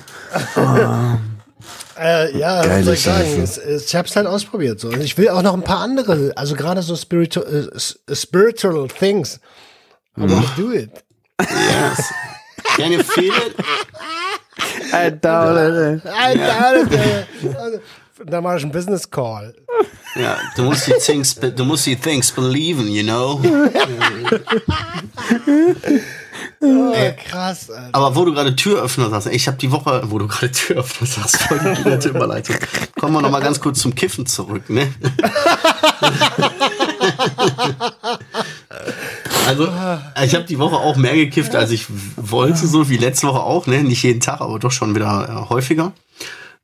[1.99, 3.43] Äh, ja, was Geile soll ich sagen?
[3.43, 4.81] Es, ich hab's halt ausprobiert.
[4.81, 4.89] So.
[4.89, 8.89] Und ich will auch noch ein paar andere, also gerade so spiritual, äh, s- spiritual
[8.89, 9.39] things.
[10.17, 10.91] I wanna do it.
[11.41, 12.13] Yes.
[12.77, 13.55] Can you feel it?
[14.93, 16.03] I doubt it.
[16.07, 16.87] Alter,
[18.25, 18.31] Alter.
[18.31, 19.55] Da mache ich einen Business Call.
[20.17, 23.41] Ja, du musst die things, du musst die things believe, you know.
[26.61, 26.95] Oh,
[27.29, 27.91] krass, Alter.
[27.93, 31.37] Aber wo du gerade Türöffner sagst, ich habe die Woche, wo du gerade Türöffner sagst,
[31.43, 32.57] voll die nette Überleitung.
[32.99, 34.93] Kommen wir noch mal ganz kurz zum Kiffen zurück, ne?
[39.47, 39.69] Also,
[40.25, 43.67] ich habe die Woche auch mehr gekifft, als ich wollte, so wie letzte Woche auch,
[43.67, 43.83] ne?
[43.83, 45.93] Nicht jeden Tag, aber doch schon wieder äh, häufiger.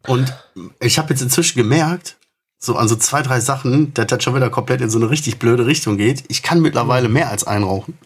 [0.06, 0.32] Und
[0.80, 2.16] ich habe jetzt inzwischen gemerkt,
[2.58, 5.38] so an so zwei, drei Sachen, dass das schon wieder komplett in so eine richtig
[5.38, 6.24] blöde Richtung geht.
[6.28, 7.98] Ich kann mittlerweile mehr als einrauchen.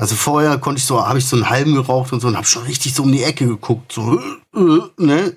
[0.00, 2.46] Also vorher konnte ich so, habe ich so einen halben geraucht und so und habe
[2.46, 4.20] schon richtig so um die Ecke geguckt, so,
[4.98, 5.36] ne?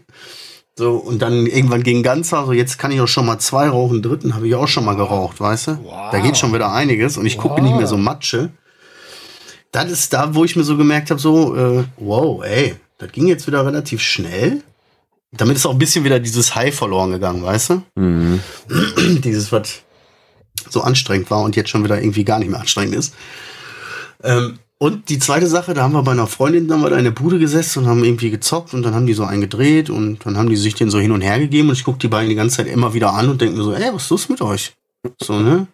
[0.77, 4.01] So, und dann irgendwann gegen ganzer, so jetzt kann ich auch schon mal zwei rauchen,
[4.01, 5.71] dritten habe ich auch schon mal geraucht, weißt du?
[6.11, 8.49] Da geht schon wieder einiges und ich gucke nicht mehr so Matsche.
[9.71, 13.27] Das ist da, wo ich mir so gemerkt habe, so, äh, wow, ey, das ging
[13.27, 14.63] jetzt wieder relativ schnell.
[15.37, 17.83] Damit ist auch ein bisschen wieder dieses High verloren gegangen, weißt du?
[17.95, 18.39] Mhm.
[19.21, 19.81] dieses, was
[20.69, 23.13] so anstrengend war und jetzt schon wieder irgendwie gar nicht mehr anstrengend ist.
[24.23, 27.11] Ähm, und die zweite Sache, da haben wir bei einer Freundin dann mal in der
[27.11, 30.37] Bude gesessen und haben irgendwie gezockt und dann haben die so einen gedreht und dann
[30.37, 32.35] haben die sich den so hin und her gegeben und ich gucke die beiden die
[32.35, 34.73] ganze Zeit immer wieder an und denke mir so, ey, was ist los mit euch?
[35.21, 35.67] So, ne?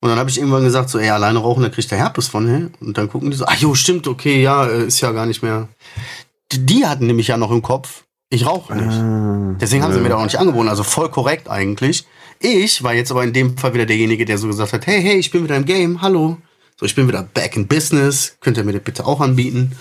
[0.00, 2.44] Und dann habe ich irgendwann gesagt, so, ey, alleine rauchen, da kriegt der Herpes von,
[2.44, 2.70] ne?
[2.80, 5.42] Und dann gucken die so, ach jo, stimmt, okay, ja, äh, ist ja gar nicht
[5.42, 5.68] mehr.
[6.52, 8.96] Die, die hatten nämlich ja noch im Kopf, ich rauche nicht.
[8.98, 12.04] Ah, Deswegen haben sie mir da auch nicht angeboten, also voll korrekt eigentlich.
[12.40, 15.16] Ich war jetzt aber in dem Fall wieder derjenige, der so gesagt hat, hey, hey,
[15.16, 16.36] ich bin wieder im Game, hallo.
[16.78, 19.72] So, ich bin wieder back in business, könnt ihr mir das bitte auch anbieten?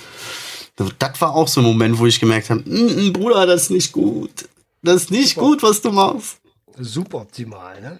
[0.78, 3.70] Das war auch so ein Moment, wo ich gemerkt habe, "Mm, mm, Bruder, das ist
[3.72, 4.48] nicht gut.
[4.82, 6.38] Das ist nicht gut, was du machst.
[6.78, 8.00] Super optimal, ne?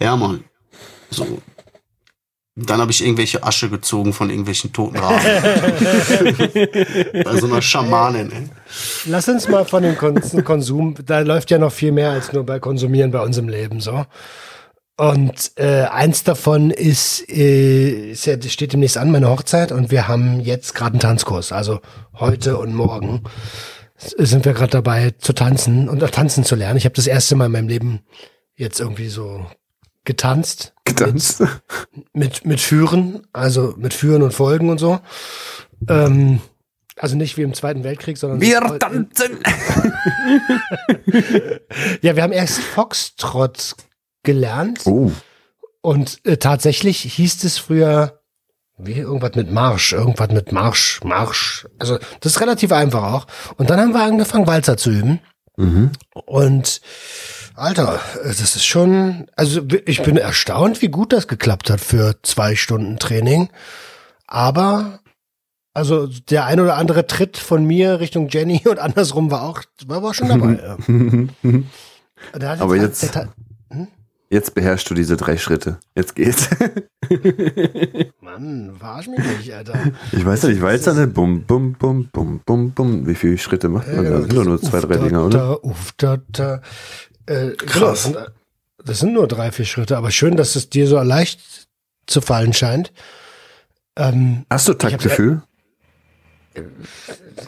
[0.00, 0.44] Ja, Mann.
[1.10, 1.40] So.
[2.58, 5.18] Dann habe ich irgendwelche Asche gezogen von irgendwelchen toten Raben.
[7.24, 8.48] Bei so einer Schamanin, ey.
[9.04, 12.46] Lass uns mal von dem Kon Konsum, da läuft ja noch viel mehr als nur
[12.46, 14.06] bei Konsumieren bei uns im Leben so.
[14.96, 19.90] Und äh, eins davon ist, äh, ist ja, das steht demnächst an, meine Hochzeit, und
[19.90, 21.52] wir haben jetzt gerade einen Tanzkurs.
[21.52, 21.80] Also
[22.14, 23.24] heute und morgen
[23.98, 26.78] sind wir gerade dabei zu tanzen und auch tanzen zu lernen.
[26.78, 28.00] Ich habe das erste Mal in meinem Leben
[28.56, 29.44] jetzt irgendwie so
[30.04, 30.72] getanzt.
[30.86, 31.42] Getanzt.
[32.14, 35.00] mit, mit Führen, also mit Führen und Folgen und so.
[35.88, 36.40] Ähm,
[36.98, 38.40] also nicht wie im Zweiten Weltkrieg, sondern.
[38.40, 39.38] Wir tanzen.
[42.02, 43.74] Ja, wir haben erst Foxtrot
[44.22, 45.12] gelernt Oh.
[45.82, 48.20] und äh, tatsächlich hieß es früher,
[48.78, 51.66] wie irgendwas mit Marsch, irgendwas mit Marsch, Marsch.
[51.78, 53.26] Also das ist relativ einfach auch.
[53.56, 55.20] Und dann haben wir angefangen, Walzer zu üben.
[55.56, 55.92] Mhm.
[56.26, 56.80] Und
[57.56, 62.54] Alter, das ist schon, also ich bin erstaunt, wie gut das geklappt hat für zwei
[62.54, 63.48] Stunden Training.
[64.26, 65.00] Aber,
[65.72, 69.98] also der ein oder andere Tritt von mir Richtung Jenny und andersrum war auch, war
[69.98, 70.58] aber schon dabei.
[70.62, 70.76] ja.
[72.48, 73.28] Hat Aber jetzt- der-
[74.28, 75.78] Jetzt beherrschst du diese drei Schritte.
[75.94, 76.48] Jetzt geht's.
[78.20, 79.74] Mann, verarsch mich nicht, Alter.
[80.10, 81.14] Ich weiß nicht, ich weiß ja nicht.
[81.14, 83.06] Bum, bum, bum, bum, bum, bum.
[83.06, 84.10] Wie viele Schritte macht man da?
[84.10, 85.38] Das sind doch nur zwei, drei Dinger, da, oder?
[85.38, 86.60] Da, uff, da, da.
[87.26, 87.74] Äh, Krass.
[87.74, 88.16] Genau, das, sind,
[88.84, 91.40] das sind nur drei, vier Schritte, aber schön, dass es dir so leicht
[92.06, 92.92] zu fallen scheint.
[93.96, 95.42] Ähm, Hast du Taktgefühl?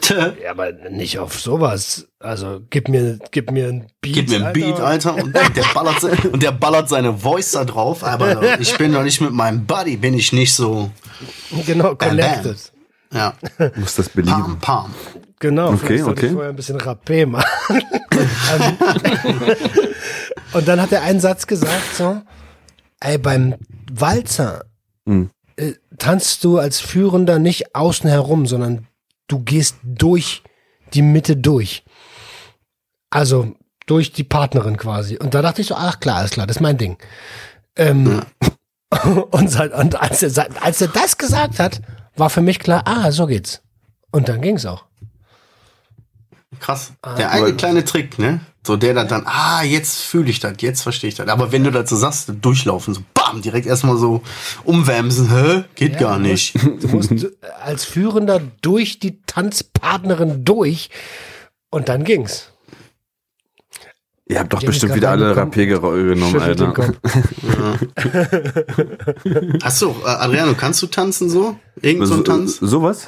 [0.09, 2.07] ja, aber nicht auf sowas.
[2.19, 4.13] Also gib mir, gib mir ein Beat.
[4.13, 8.03] Gib mir einen Beat, Alter, und der ballert, und der ballert seine Voice da drauf,
[8.03, 10.91] aber ich bin doch nicht mit meinem Buddy, bin ich nicht so,
[11.65, 12.09] Genau, bam.
[12.09, 12.71] connected.
[13.11, 13.33] ja,
[13.77, 14.59] Muss das pam, belieben.
[14.59, 14.93] pam.
[15.39, 16.33] Genau, Okay, vielleicht sollte ich okay.
[16.33, 17.81] vorher ein bisschen Rapé machen.
[20.53, 22.21] Und dann hat er einen Satz gesagt, so,
[22.99, 23.55] ey, beim
[23.91, 24.65] Walzer
[25.07, 25.29] Hm.
[25.55, 28.87] äh, tanzt du als Führender nicht außen herum, sondern
[29.27, 30.43] du gehst durch
[30.93, 31.83] die Mitte durch.
[33.09, 33.53] Also
[33.87, 35.17] durch die Partnerin quasi.
[35.17, 36.97] Und da dachte ich so, ach klar, alles klar, das ist mein Ding.
[37.75, 38.21] Ähm,
[39.31, 41.81] und, seit- und als, er, als er das gesagt hat,
[42.15, 43.61] war für mich klar, ah, so geht's.
[44.11, 44.85] Und dann ging's auch.
[46.59, 46.93] Krass.
[47.17, 48.41] Der eine kleine Trick, ne?
[48.65, 51.27] So der dann, dann ah, jetzt fühle ich das, jetzt verstehe ich das.
[51.29, 54.21] Aber wenn du dazu sagst, durchlaufen, so bam, direkt erstmal so
[54.65, 55.63] umwärmsen, hä?
[55.75, 56.61] Geht Ja, gar du nicht.
[56.61, 57.27] Musst, du musst
[57.63, 60.89] als Führender durch die Tanzpartnerin durch
[61.69, 62.51] und dann ging's.
[64.27, 65.33] Ihr habt doch bestimmt wieder alle.
[65.33, 66.73] Rapé genommen, Alter.
[69.63, 71.57] Hast du, äh, Adriano, kannst du tanzen so?
[71.81, 72.57] Irgend so ein Tanz?
[72.57, 73.07] So, sowas?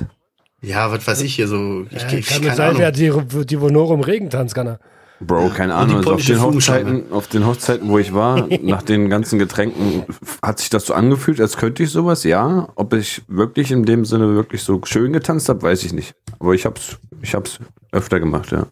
[0.62, 1.86] Ja, was weiß ich hier so.
[1.90, 2.82] Ich, Ja, ich, kann keine sein, Ahnung.
[2.82, 4.80] wer die, die Vonorum Regentanz kann er.
[5.20, 5.98] Bro, keine Ahnung.
[5.98, 6.42] Also auf den.
[6.42, 10.06] Hochzeiten, auf den Hochzeiten, wo ich war, nach den ganzen Getränken,
[10.42, 12.70] hat sich das so angefühlt, als könnte ich sowas, ja.
[12.76, 16.16] Ob ich wirklich in dem Sinne wirklich so schön getanzt habe, weiß ich nicht.
[16.40, 17.60] Aber ich hab's, ich hab's
[17.92, 18.68] öfter gemacht, ja.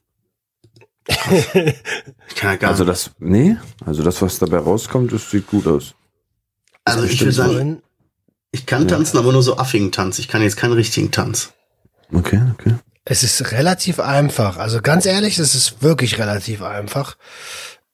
[2.29, 5.65] Ich kann ja gar Also das, nee, also das, was dabei rauskommt, das sieht gut
[5.65, 5.95] aus.
[6.85, 7.81] Also ich würde sagen,
[8.51, 10.19] ich kann tanzen, aber nur so affigen Tanz.
[10.19, 11.53] Ich kann jetzt keinen richtigen Tanz.
[12.13, 12.75] Okay, okay.
[13.05, 14.57] Es ist relativ einfach.
[14.57, 17.17] Also ganz ehrlich, es ist wirklich relativ einfach.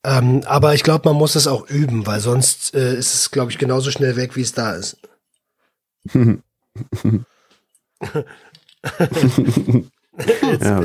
[0.04, 3.52] Ähm, aber ich glaube, man muss es auch üben, weil sonst äh, ist es, glaube
[3.52, 4.98] ich, genauso schnell weg, wie es da ist.
[6.14, 6.36] ja,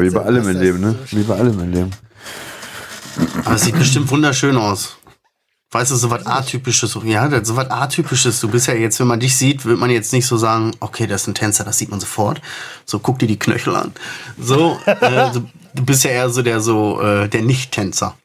[0.01, 0.99] wie bei allem im Leben, ne?
[1.11, 1.91] Wie bei allem im Leben.
[3.45, 4.97] Aber es sieht bestimmt wunderschön aus.
[5.73, 6.99] Weißt du, so was Atypisches.
[7.05, 8.41] Ja, so was Atypisches.
[8.41, 11.07] Du bist ja jetzt, wenn man dich sieht, wird man jetzt nicht so sagen, okay,
[11.07, 12.41] das ist ein Tänzer, das sieht man sofort.
[12.85, 13.93] So, guck dir die Knöchel an.
[14.37, 18.17] So, äh, du, du bist ja eher so der, so, äh, der Nicht-Tänzer.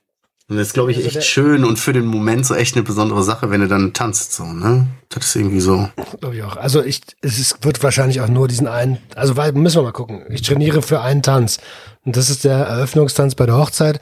[0.48, 2.84] Und das ist, glaube ich, Also echt schön und für den Moment so echt eine
[2.84, 4.88] besondere Sache, wenn du dann tanzt, so, ne?
[5.10, 5.90] Das ist irgendwie so.
[6.20, 6.56] Glaube ich auch.
[6.56, 9.92] Also ich, es ist, wird wahrscheinlich auch nur diesen einen, also weil, müssen wir mal
[9.92, 10.24] gucken.
[10.30, 11.60] Ich trainiere für einen Tanz.
[12.06, 14.00] Und das ist der Eröffnungstanz bei der Hochzeit.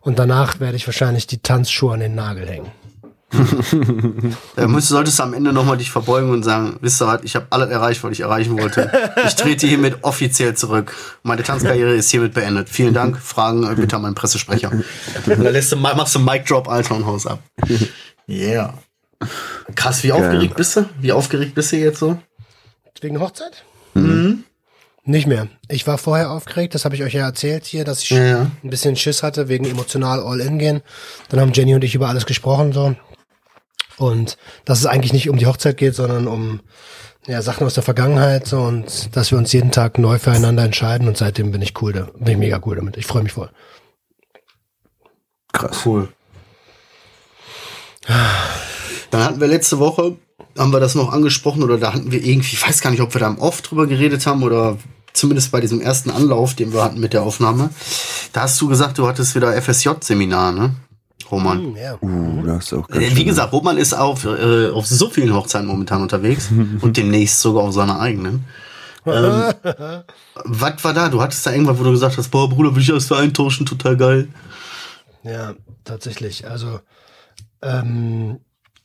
[0.00, 2.70] Und danach werde ich wahrscheinlich die Tanzschuhe an den Nagel hängen.
[4.56, 7.34] Da müsst, solltest du am Ende nochmal dich verbeugen und sagen, wisst ihr was, ich
[7.34, 8.90] habe alles erreicht, was ich erreichen wollte.
[9.26, 10.94] Ich trete hiermit offiziell zurück.
[11.22, 12.68] Meine Tanzkarriere ist hiermit beendet.
[12.68, 13.18] Vielen Dank.
[13.18, 14.70] Fragen äh, bitte an meinen Pressesprecher.
[14.70, 14.84] Und
[15.26, 17.40] dann lässt du, machst du Mic Drop, Alter, und Haus ab.
[18.28, 18.74] Yeah.
[19.74, 20.88] Krass, wie aufgeregt bist du?
[21.00, 22.18] Wie aufgeregt bist du jetzt so?
[23.00, 23.64] Wegen Hochzeit?
[23.94, 24.44] Mhm.
[25.04, 25.46] Nicht mehr.
[25.68, 28.50] Ich war vorher aufgeregt, das habe ich euch ja erzählt hier, dass ich Ja, ja.
[28.64, 30.82] ein bisschen Schiss hatte wegen emotional All-In gehen.
[31.28, 32.96] Dann haben Jenny und ich über alles gesprochen so.
[33.98, 36.60] Und dass es eigentlich nicht um die Hochzeit geht, sondern um
[37.26, 41.08] ja, Sachen aus der Vergangenheit so und dass wir uns jeden Tag neu füreinander entscheiden
[41.08, 42.96] und seitdem bin ich cool, da bin ich mega cool damit.
[42.96, 43.50] Ich freue mich voll.
[45.52, 45.80] Krass.
[45.84, 46.08] Cool.
[49.10, 50.16] Dann hatten wir letzte Woche,
[50.56, 53.14] haben wir das noch angesprochen oder da hatten wir irgendwie, ich weiß gar nicht, ob
[53.14, 54.78] wir da oft drüber geredet haben oder
[55.12, 57.70] zumindest bei diesem ersten Anlauf, den wir hatten mit der Aufnahme.
[58.32, 60.74] Da hast du gesagt, du hattest wieder FSJ-Seminar, ne?
[61.30, 61.74] Roman.
[61.76, 61.96] Ja.
[62.00, 63.26] Uh, das ist auch ganz Äh, Wie schön.
[63.26, 66.50] gesagt, Roman ist auf, äh, auf so vielen Hochzeiten momentan unterwegs
[66.80, 68.44] und demnächst sogar auf seiner eigenen.
[69.06, 69.52] Ähm,
[70.44, 71.08] was war da?
[71.08, 73.96] Du hattest da irgendwann, wo du gesagt hast, boah, Bruder, will ich erst eintauschen, total
[73.96, 74.28] geil.
[75.22, 75.54] Ja,
[75.84, 76.48] tatsächlich.
[76.48, 76.80] Also
[77.62, 78.40] ähm,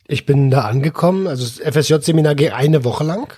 [0.06, 1.26] ich bin da angekommen.
[1.26, 3.32] Also das FSJ-Seminar geht eine Woche lang.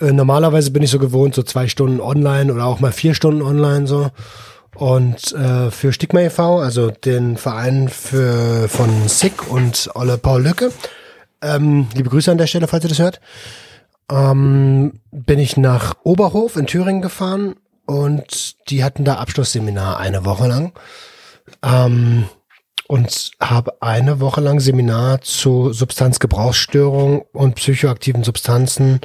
[0.00, 3.42] Äh, normalerweise bin ich so gewohnt, so zwei Stunden online oder auch mal vier Stunden
[3.42, 4.10] online so.
[4.78, 10.70] Und äh, für Stigma e.V., also den Verein für, von SICK und Olle Paul Lücke,
[11.42, 13.20] ähm, liebe Grüße an der Stelle, falls ihr das hört,
[14.08, 17.56] ähm, bin ich nach Oberhof in Thüringen gefahren
[17.86, 20.72] und die hatten da Abschlussseminar eine Woche lang
[21.64, 22.28] ähm,
[22.86, 29.00] und habe eine Woche lang Seminar zu Substanzgebrauchsstörung und psychoaktiven Substanzen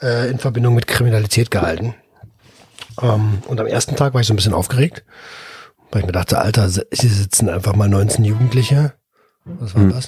[0.00, 1.94] äh, in Verbindung mit Kriminalität gehalten.
[3.02, 5.04] Ähm, und am ersten Tag war ich so ein bisschen aufgeregt,
[5.90, 8.94] weil ich mir dachte, Alter, hier sitzen einfach mal 19 Jugendliche.
[9.44, 10.06] Was war das?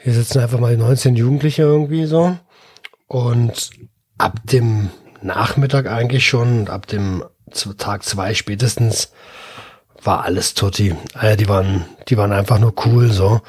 [0.00, 2.36] Hier sitzen einfach mal 19 Jugendliche irgendwie so.
[3.08, 3.70] Und
[4.16, 4.90] ab dem
[5.22, 7.24] Nachmittag eigentlich schon, ab dem
[7.78, 9.12] Tag zwei spätestens,
[10.02, 10.94] war alles Tutti.
[11.20, 13.40] Äh, die waren, die waren einfach nur cool so.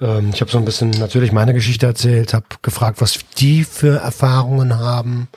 [0.00, 3.98] Ähm, ich habe so ein bisschen natürlich meine Geschichte erzählt, habe gefragt, was die für
[3.98, 5.28] Erfahrungen haben.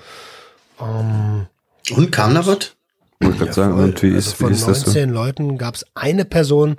[0.79, 1.47] Ähm,
[1.91, 2.75] Und kam da was?
[3.19, 4.87] Ich wollte gerade sagen, und wie also ist, wie von ist das so?
[4.87, 6.77] 19 Leuten gab es eine Person,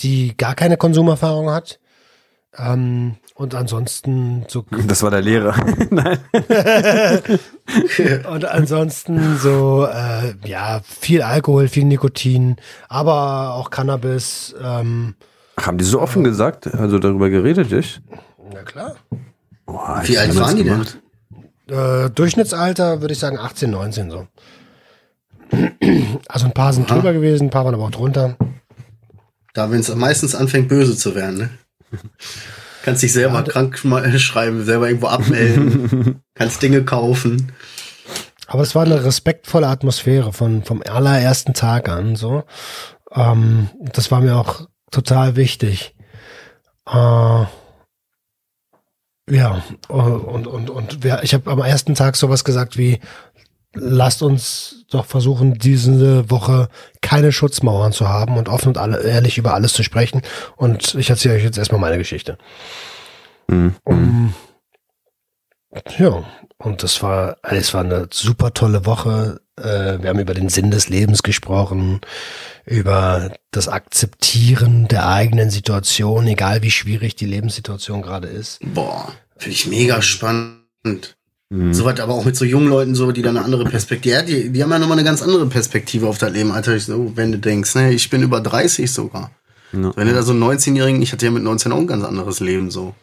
[0.00, 1.80] die gar keine Konsumerfahrung hat.
[2.58, 5.54] Ähm, und ansonsten so Das war der Lehrer.
[5.90, 6.18] Nein.
[8.30, 12.56] Und ansonsten so, äh, ja, viel Alkohol, viel Nikotin,
[12.88, 14.54] aber auch Cannabis.
[14.62, 15.16] Ähm,
[15.56, 18.00] Ach, haben die so offen gesagt, also darüber geredet, ich?
[18.52, 18.96] na klar.
[19.66, 20.86] Boah, Wie alt waren die denn?
[21.68, 24.26] Äh, Durchschnittsalter würde ich sagen 18, 19 so.
[26.28, 28.36] Also ein paar sind drüber gewesen, ein paar waren aber auch drunter.
[29.54, 31.50] Da, wenn es meistens anfängt, böse zu werden, ne?
[32.82, 37.50] Kannst dich selber krank schma- schreiben, selber irgendwo abmelden, kannst Dinge kaufen.
[38.46, 42.44] Aber es war eine respektvolle Atmosphäre von, vom allerersten Tag an, so.
[43.12, 45.96] Ähm, das war mir auch total wichtig.
[46.88, 47.44] Äh,
[49.28, 53.00] ja, und, und, und wer, ich habe am ersten Tag sowas gesagt wie,
[53.76, 56.68] lasst uns doch versuchen, diese Woche
[57.00, 60.22] keine Schutzmauern zu haben und offen und alle, ehrlich über alles zu sprechen.
[60.56, 62.38] Und ich erzähle euch jetzt erstmal meine Geschichte.
[63.48, 63.76] Mhm.
[63.84, 64.34] Um,
[65.98, 66.24] ja,
[66.58, 69.40] und das war, es war eine super tolle Woche.
[69.58, 72.00] Äh, wir haben über den Sinn des Lebens gesprochen,
[72.64, 78.58] über das Akzeptieren der eigenen Situation, egal wie schwierig die Lebenssituation gerade ist.
[78.62, 81.16] Boah, finde ich mega spannend.
[81.48, 81.72] Mhm.
[81.72, 84.22] So was aber auch mit so jungen Leuten, so, die dann eine andere Perspektive, ja,
[84.22, 86.78] die, die haben ja nochmal eine ganz andere Perspektive auf das Leben, Alter.
[86.78, 89.30] So, wenn du denkst, ne, ich bin über 30 sogar.
[89.72, 89.92] Ja.
[89.96, 92.40] Wenn du da so einen 19-Jährigen, ich hatte ja mit 19 auch ein ganz anderes
[92.40, 92.94] Leben, so.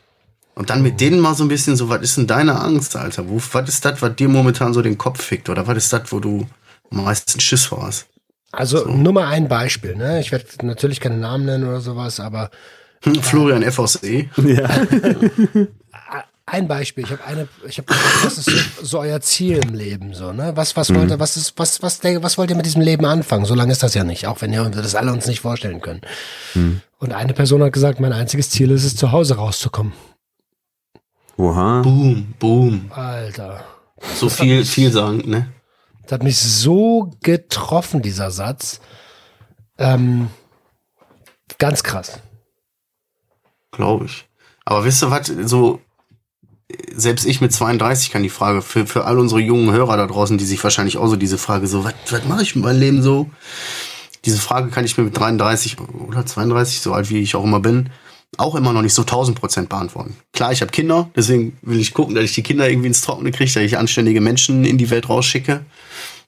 [0.55, 3.27] Und dann mit denen mal so ein bisschen so, was ist denn deine Angst, Alter?
[3.27, 5.49] Wo, was ist das, was dir momentan so den Kopf fickt?
[5.49, 6.45] Oder was ist das, wo du
[6.91, 8.05] am meisten Schiss vor hast?
[8.51, 8.91] Also so.
[8.91, 10.19] nur mal ein Beispiel, ne?
[10.19, 12.51] Ich werde natürlich keine Namen nennen oder sowas, aber.
[13.03, 14.29] Hm, Florian FOC.
[14.37, 14.69] Ja.
[16.45, 17.03] ein Beispiel.
[17.03, 17.87] Ich habe eine, ich habe
[18.23, 20.51] was ist so, so, euer Ziel im Leben, so, ne?
[20.55, 20.95] Was, was mhm.
[20.97, 23.45] wollt ihr, was ist, was, was, was wollt ihr mit diesem Leben anfangen?
[23.45, 26.01] So lange ist das ja nicht, auch wenn wir das alle uns nicht vorstellen können.
[26.53, 26.81] Mhm.
[26.99, 29.93] Und eine Person hat gesagt, mein einziges Ziel ist es, zu Hause rauszukommen.
[31.37, 31.81] Oha.
[31.81, 32.91] Boom, boom.
[32.91, 33.63] Alter.
[34.15, 35.51] So viel, viel sagen, ne?
[36.03, 38.81] Das hat mich so getroffen, dieser Satz.
[39.77, 40.27] Ähm,
[41.57, 42.19] ganz krass.
[43.71, 44.27] Glaube ich.
[44.65, 45.81] Aber wisst ihr was, so,
[46.93, 50.37] selbst ich mit 32 kann die Frage, für, für all unsere jungen Hörer da draußen,
[50.37, 53.01] die sich wahrscheinlich auch so diese Frage so, was, was mache ich mit meinem Leben
[53.01, 53.29] so?
[54.25, 57.59] Diese Frage kann ich mir mit 33 oder 32, so alt wie ich auch immer
[57.59, 57.89] bin,
[58.37, 60.15] auch immer noch nicht so 1000 Prozent beantworten.
[60.33, 63.31] Klar, ich habe Kinder, deswegen will ich gucken, dass ich die Kinder irgendwie ins Trockene
[63.31, 65.65] kriege, dass ich anständige Menschen in die Welt rausschicke.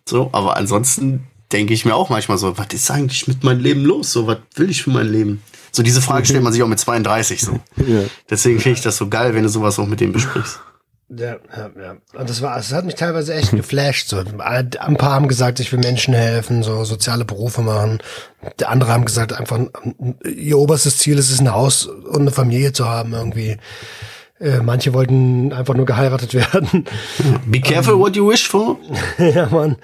[0.07, 3.83] So, aber ansonsten denke ich mir auch manchmal so, was ist eigentlich mit meinem Leben
[3.83, 4.11] los?
[4.11, 5.41] So, was will ich für mein Leben?
[5.71, 7.59] So, diese Frage stellt man sich auch mit 32 so.
[7.85, 8.03] Ja.
[8.29, 10.59] Deswegen finde ich das so geil, wenn du sowas auch mit dem besprichst.
[11.09, 11.97] Ja, ja, ja.
[12.13, 14.07] Und das war, es hat mich teilweise echt geflasht.
[14.07, 17.99] So, ein paar haben gesagt, ich will Menschen helfen, so soziale Berufe machen.
[18.59, 19.59] Der andere haben gesagt, einfach
[20.23, 23.57] ihr oberstes Ziel ist es, ein Haus und eine Familie zu haben irgendwie.
[24.39, 26.85] Äh, manche wollten einfach nur geheiratet werden.
[27.45, 28.77] Be careful what you wish for.
[29.19, 29.77] ja, Mann.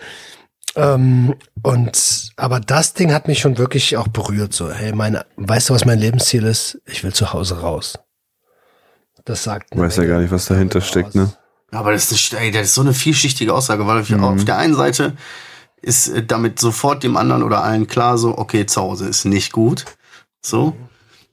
[0.76, 4.54] Ähm, und aber das Ding hat mich schon wirklich auch berührt.
[4.54, 6.82] So, hey, meine, weißt du, was mein Lebensziel ist?
[6.86, 8.00] Ich will zu Hause raus.
[9.26, 9.78] Das sagt.
[9.78, 11.32] Weiß ja gar nicht, was dahinter steckt, ne?
[11.72, 14.24] Aber das ist, ey, das ist so eine vielschichtige Aussage, weil mhm.
[14.24, 15.16] auf der einen Seite
[15.82, 19.52] ist äh, damit sofort dem anderen oder allen klar, so, okay, zu Hause ist nicht
[19.52, 19.86] gut.
[20.42, 20.68] So.
[20.68, 20.74] Mhm.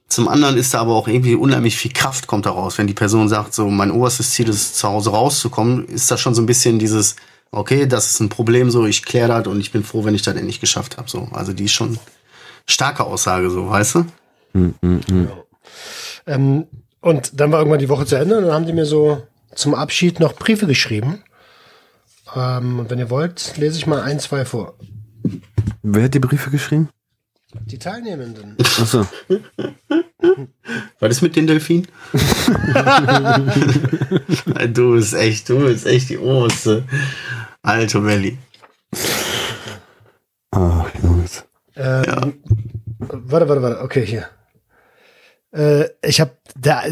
[0.09, 2.79] Zum anderen ist da aber auch irgendwie unheimlich viel Kraft kommt daraus.
[2.79, 6.35] Wenn die Person sagt, so, mein oberstes Ziel ist, zu Hause rauszukommen, ist das schon
[6.35, 7.17] so ein bisschen dieses,
[7.51, 10.23] okay, das ist ein Problem, so, ich kläre das und ich bin froh, wenn ich
[10.23, 11.11] das endlich geschafft habe.
[11.11, 11.29] So.
[11.33, 11.99] Also die ist schon
[12.65, 14.07] starke Aussage, so, weißt du?
[14.55, 14.75] Mhm.
[15.09, 16.35] Ja.
[16.35, 16.67] Ähm,
[17.01, 19.75] und dann war irgendwann die Woche zu Ende und dann haben die mir so zum
[19.75, 21.23] Abschied noch Briefe geschrieben.
[22.35, 24.75] Ähm, und wenn ihr wollt, lese ich mal ein, zwei vor.
[25.83, 26.89] Wer hat die Briefe geschrieben?
[27.65, 28.57] Die Teilnehmenden.
[28.61, 29.07] Achso.
[31.01, 31.89] Was ist mit den Delfinen?
[34.75, 36.85] du bist echt, du bist echt die oberste.
[37.63, 38.37] Alter Melli.
[40.51, 41.45] Ach, Jungs.
[41.77, 42.21] Ähm, ja.
[42.99, 43.81] Warte, warte, warte.
[43.83, 44.27] Okay, hier.
[45.53, 46.83] Äh, ich habe da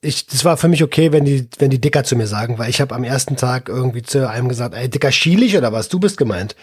[0.00, 2.70] ich das war für mich okay, wenn die wenn die Dicker zu mir sagen, weil
[2.70, 5.88] ich habe am ersten Tag irgendwie zu einem gesagt, ey Dicker schielig oder was?
[5.88, 6.56] Du bist gemeint.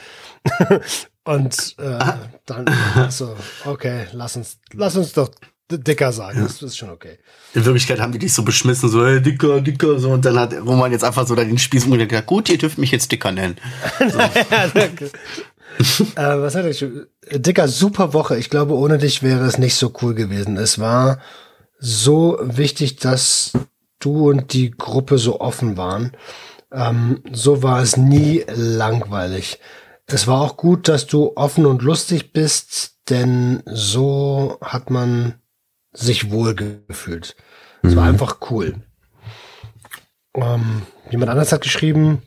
[1.23, 1.99] Und äh,
[2.45, 2.65] dann
[3.09, 3.35] so
[3.65, 5.29] okay, lass uns lass uns doch
[5.69, 7.19] Dicker sagen, das ist schon okay.
[7.53, 10.53] In Wirklichkeit haben die dich so beschmissen, so, hey, Dicker, Dicker, so, und dann hat
[10.53, 13.57] Roman jetzt einfach so da den Spieß gesagt, gut, ihr dürft mich jetzt Dicker nennen.
[13.99, 14.17] So.
[14.51, 15.11] ja, danke.
[16.15, 16.86] äh, was hatte ich?
[17.32, 18.38] Dicker, super Woche.
[18.38, 20.57] Ich glaube, ohne dich wäre es nicht so cool gewesen.
[20.57, 21.20] Es war
[21.80, 23.53] so wichtig, dass
[23.99, 26.11] du und die Gruppe so offen waren.
[26.72, 29.59] Ähm, so war es nie langweilig.
[30.05, 35.36] Es war auch gut, dass du offen und lustig bist, denn so hat man
[35.93, 37.36] sich wohl gefühlt.
[37.84, 37.95] Es mhm.
[37.95, 38.76] war einfach cool.
[40.36, 42.22] Ähm, jemand anders hat geschrieben,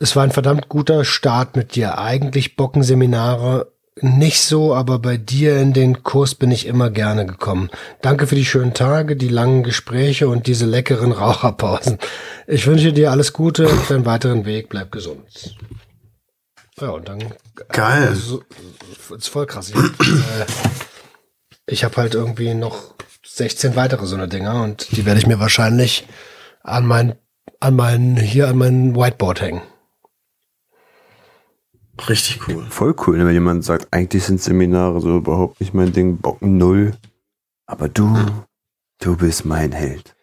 [0.00, 1.98] es war ein verdammt guter Start mit dir.
[1.98, 3.72] Eigentlich Bockenseminare
[4.02, 7.70] nicht so, aber bei dir in den Kurs bin ich immer gerne gekommen.
[8.02, 11.98] Danke für die schönen Tage, die langen Gespräche und diese leckeren Raucherpausen.
[12.46, 14.68] Ich wünsche dir alles Gute für den weiteren Weg.
[14.68, 15.56] Bleib gesund.
[16.78, 17.32] Ja, und dann.
[17.72, 18.08] Geil.
[18.08, 18.42] Also,
[19.16, 19.70] ist voll krass.
[19.70, 20.46] Ich, äh,
[21.66, 22.94] ich habe halt irgendwie noch
[23.24, 26.06] 16 weitere so eine Dinger und die werde ich mir wahrscheinlich
[26.62, 27.14] an mein,
[27.60, 29.62] an mein, hier an mein Whiteboard hängen.
[32.08, 32.66] Richtig cool.
[32.68, 36.58] Voll cool, ne, wenn jemand sagt, eigentlich sind Seminare so überhaupt nicht mein Ding, Bocken
[36.58, 36.94] null.
[37.66, 38.42] Aber du, hm.
[39.00, 40.14] du bist mein Held.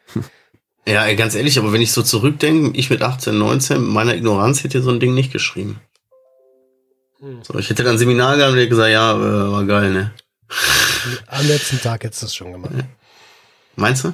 [0.86, 4.63] Ja, ganz ehrlich, aber wenn ich so zurückdenke, ich mit 18, 19, mit meiner Ignoranz
[4.65, 5.80] hätte so ein Ding nicht geschrieben.
[7.19, 7.41] Hm.
[7.41, 10.13] So, ich hätte dann Seminar gehabt und hätte gesagt, ja, äh, war geil, ne?
[11.28, 12.74] Am letzten Tag hättest du das schon gemacht.
[13.76, 14.13] Meinst du?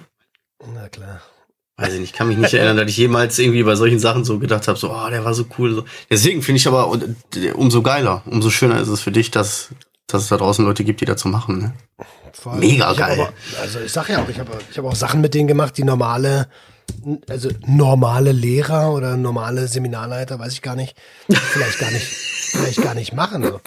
[0.74, 1.22] Na klar.
[1.80, 4.38] Weiß ich nicht, kann mich nicht erinnern, dass ich jemals irgendwie bei solchen Sachen so
[4.38, 5.86] gedacht habe, so, oh, der war so cool.
[6.10, 7.00] Deswegen finde ich aber
[7.36, 9.70] äh, umso geiler, umso schöner ist es für dich, dass,
[10.08, 11.60] dass es da draußen Leute gibt, die dazu machen.
[11.60, 11.74] Ne?
[12.34, 12.58] Voll.
[12.58, 13.20] Mega geil.
[13.20, 15.78] Aber, also ich sag ja auch, ich habe ich hab auch Sachen mit denen gemacht,
[15.78, 16.50] die normale,
[17.30, 20.98] also normale Lehrer oder normale Seminarleiter, weiß ich gar nicht,
[21.30, 23.44] vielleicht gar nicht, vielleicht gar nicht machen.
[23.44, 23.62] So.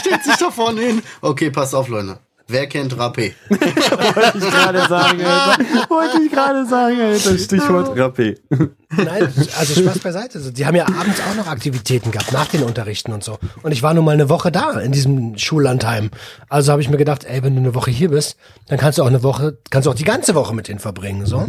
[0.00, 1.02] Stellt sich da vorne hin.
[1.20, 2.18] Okay, passt auf, Leute.
[2.46, 3.32] Wer kennt Rapé?
[3.48, 5.64] Wollte ich gerade sagen, Alter.
[5.88, 7.38] Wollte ich gerade sagen, Alter.
[7.38, 8.36] Stichwort Rappé.
[8.50, 10.38] Nein, also Spaß beiseite.
[10.38, 13.38] Also, Die haben ja abends auch noch Aktivitäten gehabt, nach den Unterrichten und so.
[13.62, 16.10] Und ich war nun mal eine Woche da in diesem Schullandheim.
[16.50, 18.36] Also habe ich mir gedacht, ey, wenn du eine Woche hier bist,
[18.68, 21.24] dann kannst du auch eine Woche, kannst du auch die ganze Woche mit denen verbringen.
[21.24, 21.46] So.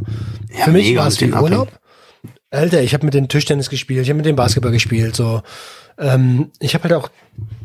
[0.63, 1.67] Für mich war es wie Urlaub.
[2.51, 5.15] Alter, ich habe mit den Tischtennis gespielt, ich habe mit dem Basketball gespielt.
[5.15, 5.41] So,
[5.97, 7.09] ähm, ich habe halt auch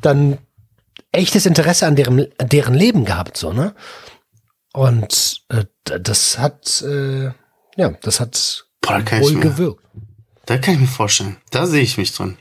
[0.00, 0.38] dann
[1.12, 3.74] echtes Interesse an deren, deren Leben gehabt, so ne.
[4.72, 7.30] Und äh, das hat, äh,
[7.76, 9.84] ja, das hat Boah, da wohl mir, gewirkt.
[10.46, 11.38] da kann ich mir vorstellen.
[11.50, 12.36] Da sehe ich mich drin.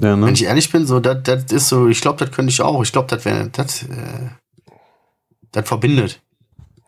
[0.00, 0.32] Ja, Wenn ne?
[0.32, 2.82] ich ehrlich bin, so, das, das ist so, ich glaube, das könnte ich auch.
[2.82, 4.30] Ich glaube, das wäre, das, äh,
[5.52, 6.20] das verbindet.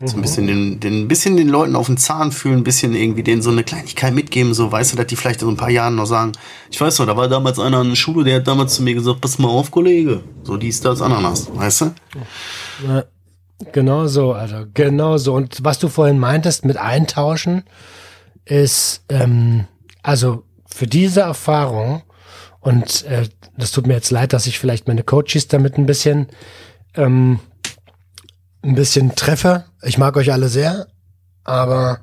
[0.03, 3.23] So ein bisschen den, den, bisschen den Leuten auf den Zahn fühlen, ein bisschen irgendwie
[3.23, 5.69] denen so eine Kleinigkeit mitgeben, so, weißt du, dass die vielleicht in so ein paar
[5.69, 6.33] Jahren noch sagen,
[6.71, 8.95] ich weiß noch, da war damals einer an der Schule, der hat damals zu mir
[8.95, 10.23] gesagt, pass mal auf, Kollege.
[10.43, 11.95] So, dies, das, Ananas, weißt du?
[12.89, 13.05] Ja,
[13.73, 15.35] genau so, also genau so.
[15.35, 17.65] Und was du vorhin meintest mit Eintauschen,
[18.47, 19.67] ist, ähm,
[20.03, 22.03] also für diese Erfahrung,
[22.61, 23.29] und äh,
[23.59, 26.29] das tut mir jetzt leid, dass ich vielleicht meine Coaches damit ein bisschen,
[26.95, 27.41] ähm,
[28.63, 29.65] ein bisschen treffe.
[29.83, 30.87] Ich mag euch alle sehr,
[31.45, 32.01] aber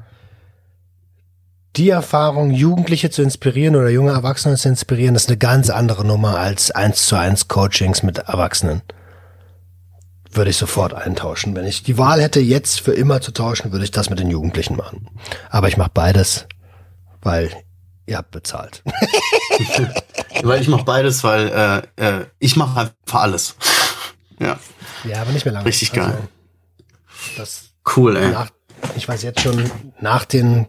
[1.75, 6.37] die Erfahrung, Jugendliche zu inspirieren oder junge Erwachsene zu inspirieren, ist eine ganz andere Nummer
[6.37, 8.81] als eins zu eins Coachings mit Erwachsenen
[10.37, 11.55] würde ich sofort eintauschen.
[11.55, 14.29] Wenn ich die Wahl hätte, jetzt für immer zu tauschen, würde ich das mit den
[14.29, 15.09] Jugendlichen machen.
[15.49, 16.47] Aber ich mache beides,
[17.21, 17.51] weil
[18.05, 18.83] ihr habt bezahlt.
[20.43, 23.55] Weil ich mache beides, weil äh, äh, ich mache einfach alles.
[24.39, 24.59] ja,
[25.03, 25.65] Ja, aber nicht mehr lange.
[25.65, 26.27] Richtig geil.
[27.37, 28.29] Das cool, ey.
[28.31, 28.49] nach,
[28.95, 30.67] ich weiß jetzt schon, nach den,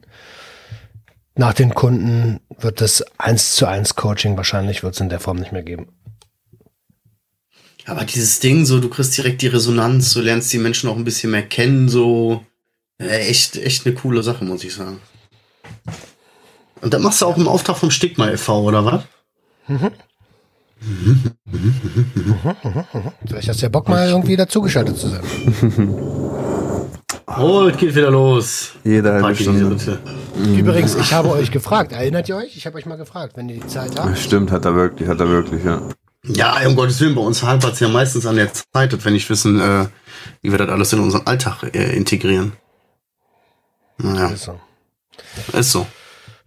[1.35, 5.39] nach den Kunden wird das eins zu eins Coaching wahrscheinlich wird es in der Form
[5.39, 5.89] nicht mehr geben.
[7.87, 11.05] Aber dieses Ding, so, du kriegst direkt die Resonanz, du lernst die Menschen auch ein
[11.05, 12.45] bisschen mehr kennen, so.
[12.99, 15.01] Äh, echt, echt eine coole Sache, muss ich sagen.
[16.81, 19.05] Und das machst du auch im Auftrag vom Stigma e.V., oder was?
[23.27, 26.35] Vielleicht hast du ja Bock mal irgendwie dazugeschaltet zu sein.
[27.37, 28.73] Oh, es geht wieder los.
[28.85, 29.71] Jede halbe Stunde.
[29.71, 29.99] Ritte.
[30.57, 31.93] Übrigens, ich habe euch gefragt.
[31.93, 32.57] Erinnert ihr euch?
[32.57, 34.17] Ich habe euch mal gefragt, wenn ihr die Zeit habt.
[34.19, 35.83] Stimmt, hat er wirklich, hat er wirklich, ja.
[36.25, 39.13] Ja, um Gottes Willen, bei uns hapert es ja meistens an der Zeit, dass wir
[39.13, 39.87] nicht wissen, äh,
[40.43, 42.53] wie wir das alles in unseren Alltag äh, integrieren.
[43.99, 44.61] Naja, Ist so.
[45.53, 45.87] ist so.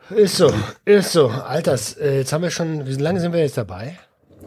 [0.10, 0.54] Ist so,
[0.84, 1.30] ist so.
[1.30, 3.98] Alters, äh, jetzt haben wir schon, wie lange sind wir jetzt dabei?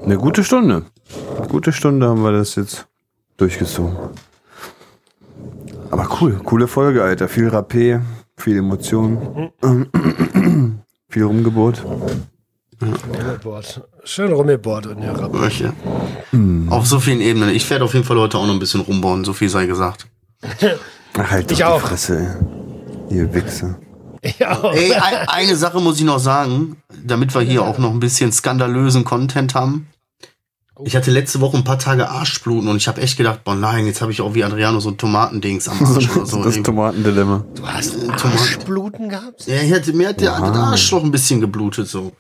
[0.02, 0.84] Eine gute Stunde.
[1.38, 2.86] Eine gute Stunde haben wir das jetzt
[3.38, 3.96] durchgezogen.
[5.94, 7.28] Aber cool, coole Folge, Alter.
[7.28, 8.00] Viel Rapé,
[8.36, 9.50] viel Emotionen,
[11.08, 11.84] viel Rumgeburt.
[12.82, 13.80] Rummelboard.
[14.02, 15.40] Schön Rummelboard und ja, Rapp.
[15.40, 15.72] Welche?
[16.68, 17.50] Auf so vielen Ebenen.
[17.50, 20.08] Ich werde auf jeden Fall heute auch noch ein bisschen rumbauen, so viel sei gesagt.
[21.16, 21.80] Ach, halt Ich auch.
[21.80, 22.18] die Fresse,
[23.08, 23.16] ey.
[23.16, 23.78] Ihr Wichser.
[24.20, 28.32] Ey, ein, eine Sache muss ich noch sagen, damit wir hier auch noch ein bisschen
[28.32, 29.86] skandalösen Content haben.
[30.82, 33.86] Ich hatte letzte Woche ein paar Tage Arschbluten und ich habe echt gedacht, boah nein,
[33.86, 36.42] jetzt habe ich auch wie Adriano so ein Tomatendings am Arsch oder so.
[36.42, 37.44] das Tomatendilemma.
[37.54, 38.26] du hast Tomaten.
[38.26, 39.46] Arschbluten gehabt?
[39.46, 42.12] Ja, ich hatte, mir hat der, der Arschloch ein bisschen geblutet so.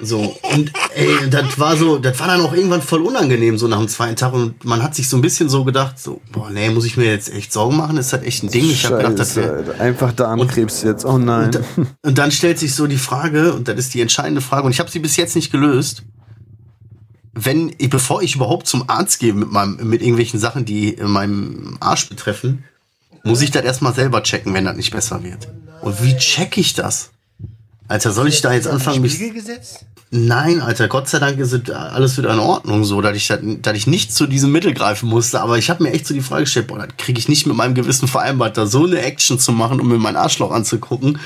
[0.00, 3.78] So, und ey, das war so, das war dann auch irgendwann voll unangenehm, so nach
[3.78, 4.32] dem zweiten Tag.
[4.32, 7.06] Und man hat sich so ein bisschen so gedacht, so, boah, nee, muss ich mir
[7.06, 7.96] jetzt echt Sorgen machen?
[7.96, 8.64] Ist das echt ein Ding?
[8.64, 9.36] Ich habe gedacht, das.
[9.36, 9.80] Alter.
[9.80, 11.04] Einfach Darmkrebs jetzt.
[11.04, 11.50] Oh nein.
[11.76, 14.72] Und, und dann stellt sich so die Frage, und das ist die entscheidende Frage, und
[14.72, 16.04] ich habe sie bis jetzt nicht gelöst.
[17.40, 22.08] Wenn, bevor ich überhaupt zum Arzt gehe mit meinem, mit irgendwelchen Sachen, die meinem Arsch
[22.08, 22.64] betreffen,
[23.22, 25.48] muss ich das erstmal selber checken, wenn das nicht besser wird.
[25.80, 27.10] Und wie check ich das?
[27.88, 29.18] Alter, soll ich da jetzt anfangen, mich.
[30.10, 33.76] Nein, Alter, Gott sei Dank ist es alles wieder in Ordnung, so, dass ich, dass
[33.76, 35.40] ich nicht zu diesem Mittel greifen musste.
[35.40, 37.56] Aber ich habe mir echt so die Frage gestellt, boah, das kriege ich nicht mit
[37.56, 41.18] meinem Gewissen vereinbart, da so eine Action zu machen, um mir mein Arschloch anzugucken.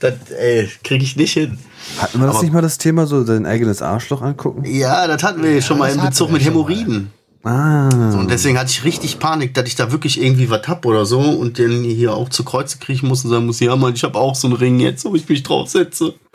[0.00, 1.58] Das, ey, kriege ich nicht hin.
[1.98, 4.64] Hatten wir das aber- nicht mal das Thema, so dein eigenes Arschloch angucken?
[4.64, 6.42] Ja, das hatten wir schon mal in Bezug mit.
[6.42, 7.10] Hämorrhoiden.
[7.42, 7.88] Ah.
[8.18, 11.20] Und deswegen hatte ich richtig Panik, dass ich da wirklich irgendwie was hab oder so
[11.20, 14.18] und den hier auch zu Kreuze kriechen muss und sagen muss, ja Mann, ich habe
[14.18, 16.14] auch so einen Ring jetzt, wo ich mich draufsetze.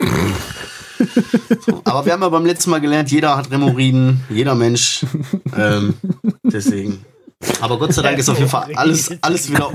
[1.66, 5.06] so, aber wir haben ja beim letzten Mal gelernt, jeder hat Hämorrhoiden, jeder Mensch.
[5.56, 5.94] Ähm,
[6.42, 7.04] deswegen.
[7.60, 9.70] Aber Gott sei Dank ist auf jeden Fall alles, alles wieder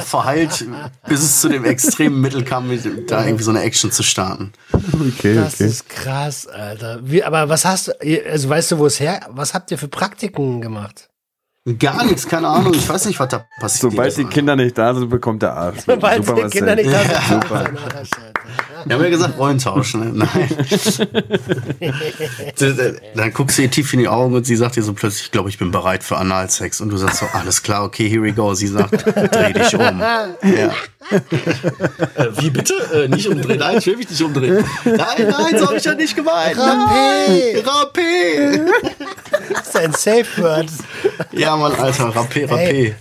[0.00, 0.64] verheilt,
[1.08, 4.52] bis es zu dem extremen Mittel kam, mit, da irgendwie so eine Action zu starten.
[4.72, 5.66] Okay, Das okay.
[5.66, 7.00] ist krass, Alter.
[7.02, 7.92] Wie, aber was hast du,
[8.30, 11.08] also weißt du, wo es her, was habt ihr für Praktiken gemacht?
[11.78, 13.92] Gar nichts, keine Ahnung, ich weiß nicht, was da passiert.
[13.92, 15.80] Sobald die Kinder nicht da sind, bekommt der Arsch.
[15.86, 17.42] Super, die Kinder nicht da sind.
[17.42, 17.70] super.
[18.84, 20.00] Wir haben ja gesagt, Rollen tauschen.
[20.00, 20.26] Ne?
[20.34, 20.48] Nein.
[23.14, 25.30] Dann guckst du ihr tief in die Augen und sie sagt dir so plötzlich, ich
[25.30, 26.80] glaube, ich bin bereit für Analsex.
[26.80, 28.54] Und du sagst so, alles klar, okay, here we go.
[28.54, 29.80] Sie sagt, dreh dich um.
[29.80, 30.72] Ja.
[31.10, 32.74] äh, wie bitte?
[32.94, 33.58] Äh, nicht umdrehen?
[33.58, 34.64] Nein, ich will mich nicht umdrehen.
[34.84, 36.56] Nein, nein, so habe ich ja nicht gemeint.
[36.56, 37.62] Rapé.
[37.64, 38.60] Rapé.
[39.52, 40.68] Das ist ein Safe Word.
[41.32, 42.56] Ja, Mann, Alter, Rapé, Rapé.
[42.56, 42.94] Ey.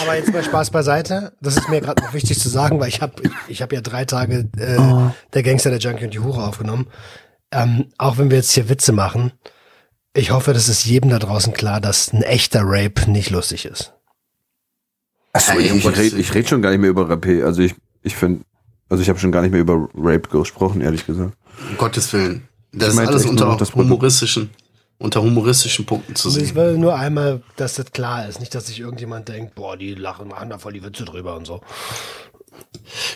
[0.00, 1.32] Aber jetzt mal Spaß beiseite.
[1.40, 3.80] Das ist mir gerade noch wichtig zu sagen, weil ich habe ich, ich hab ja
[3.80, 6.86] drei Tage äh, der Gangster, der Junkie und die Hure aufgenommen.
[7.52, 9.32] Ähm, auch wenn wir jetzt hier Witze machen,
[10.14, 13.92] ich hoffe, das ist jedem da draußen klar, dass ein echter Rape nicht lustig ist.
[15.32, 17.44] Achso, ich, ich rede ich red schon gar nicht mehr über Rapé.
[17.44, 18.44] Also ich, ich finde,
[18.88, 21.36] also ich habe schon gar nicht mehr über Rape gesprochen, ehrlich gesagt.
[21.68, 22.48] Um Gottes Willen.
[22.72, 24.50] Das Ich ist alles unter humoristischen,
[25.00, 26.56] unter humoristischen Punkten zu Also ich sehen.
[26.56, 28.38] will nur einmal, dass das klar ist.
[28.38, 31.46] Nicht, dass sich irgendjemand denkt, boah, die lachen, machen da voll die Witze drüber und
[31.46, 31.60] so.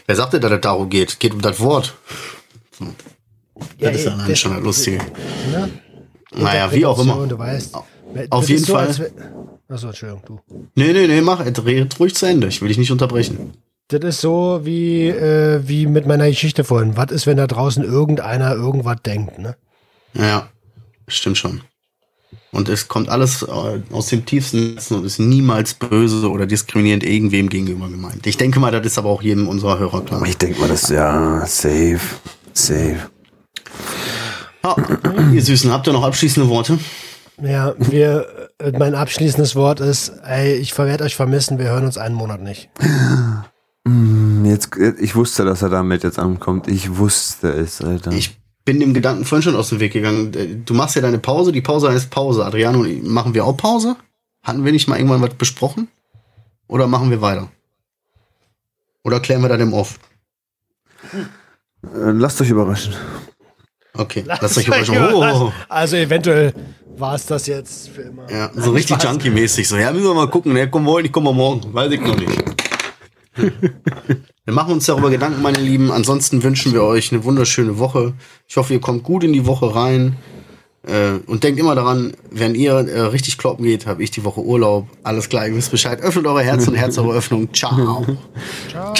[0.06, 1.20] Wer sagt denn, dass es darum geht?
[1.20, 1.94] Geht um das Wort.
[3.78, 4.98] Ja, das ist ey, das- schon das Lustige.
[5.52, 5.70] Ne?
[6.36, 7.26] Naja, wie auch immer.
[7.26, 7.74] Du weißt.
[8.30, 8.88] Auf jeden so, Fall.
[9.68, 10.40] Achso, Entschuldigung, du.
[10.74, 12.48] Nee, nee, nee, mach, red ruhig zu Ende.
[12.48, 13.52] Ich will dich nicht unterbrechen.
[13.88, 16.96] Das ist so wie, äh, wie mit meiner Geschichte vorhin.
[16.96, 19.56] Was ist, wenn da draußen irgendeiner irgendwas denkt, ne?
[20.14, 20.48] Ja,
[21.08, 21.60] stimmt schon.
[22.54, 27.02] Und es kommt alles äh, aus dem tiefsten Herzen und ist niemals böse oder diskriminierend
[27.02, 28.26] irgendwem gegenüber gemeint.
[28.26, 30.22] Ich denke mal, das ist aber auch jedem unserer Hörer klar.
[30.24, 32.00] Ich denke mal, das ja safe,
[32.52, 33.10] safe.
[34.62, 34.76] Ja,
[35.32, 36.78] ihr Süßen, habt ihr noch abschließende Worte?
[37.42, 38.26] Ja, wir,
[38.58, 42.40] äh, mein abschließendes Wort ist, ey, ich werde euch vermissen, wir hören uns einen Monat
[42.40, 42.70] nicht.
[43.86, 46.68] Hm, Jetzt, ich wusste, dass er damit jetzt ankommt.
[46.68, 48.12] Ich wusste es, Alter.
[48.12, 50.62] Ich bin dem Gedanken vorhin schon aus dem Weg gegangen.
[50.64, 52.44] Du machst ja deine Pause, die Pause heißt Pause.
[52.44, 53.96] Adriano und ich, machen wir auch Pause?
[54.42, 55.88] Hatten wir nicht mal irgendwann was besprochen?
[56.66, 57.48] Oder machen wir weiter?
[59.02, 59.98] Oder klären wir das im Off?
[61.12, 62.94] Äh, Lasst euch überraschen.
[63.96, 64.96] Okay, lasst euch überraschen.
[65.12, 66.52] Oh, Also eventuell
[66.96, 68.30] war es das jetzt für immer.
[68.30, 69.12] ja, so richtig Spaß.
[69.12, 69.68] Junkie-mäßig.
[69.68, 70.52] So, ja, müssen wir mal gucken.
[70.54, 71.72] Ne, kommen wir heute, nicht kommen wir morgen.
[71.74, 72.42] Weiß ich noch nicht.
[74.44, 75.90] Wir machen uns darüber Gedanken, meine Lieben.
[75.90, 78.12] Ansonsten wünschen wir euch eine wunderschöne Woche.
[78.46, 80.16] Ich hoffe, ihr kommt gut in die Woche rein.
[80.86, 84.42] Äh, und denkt immer daran, wenn ihr äh, richtig kloppen geht, habe ich die Woche
[84.42, 84.86] Urlaub.
[85.02, 86.02] Alles klar, ihr wisst Bescheid.
[86.02, 87.54] Öffnet eure Herzen und Herz eure Öffnung.
[87.54, 88.04] Ciao.
[88.70, 88.92] Ciao.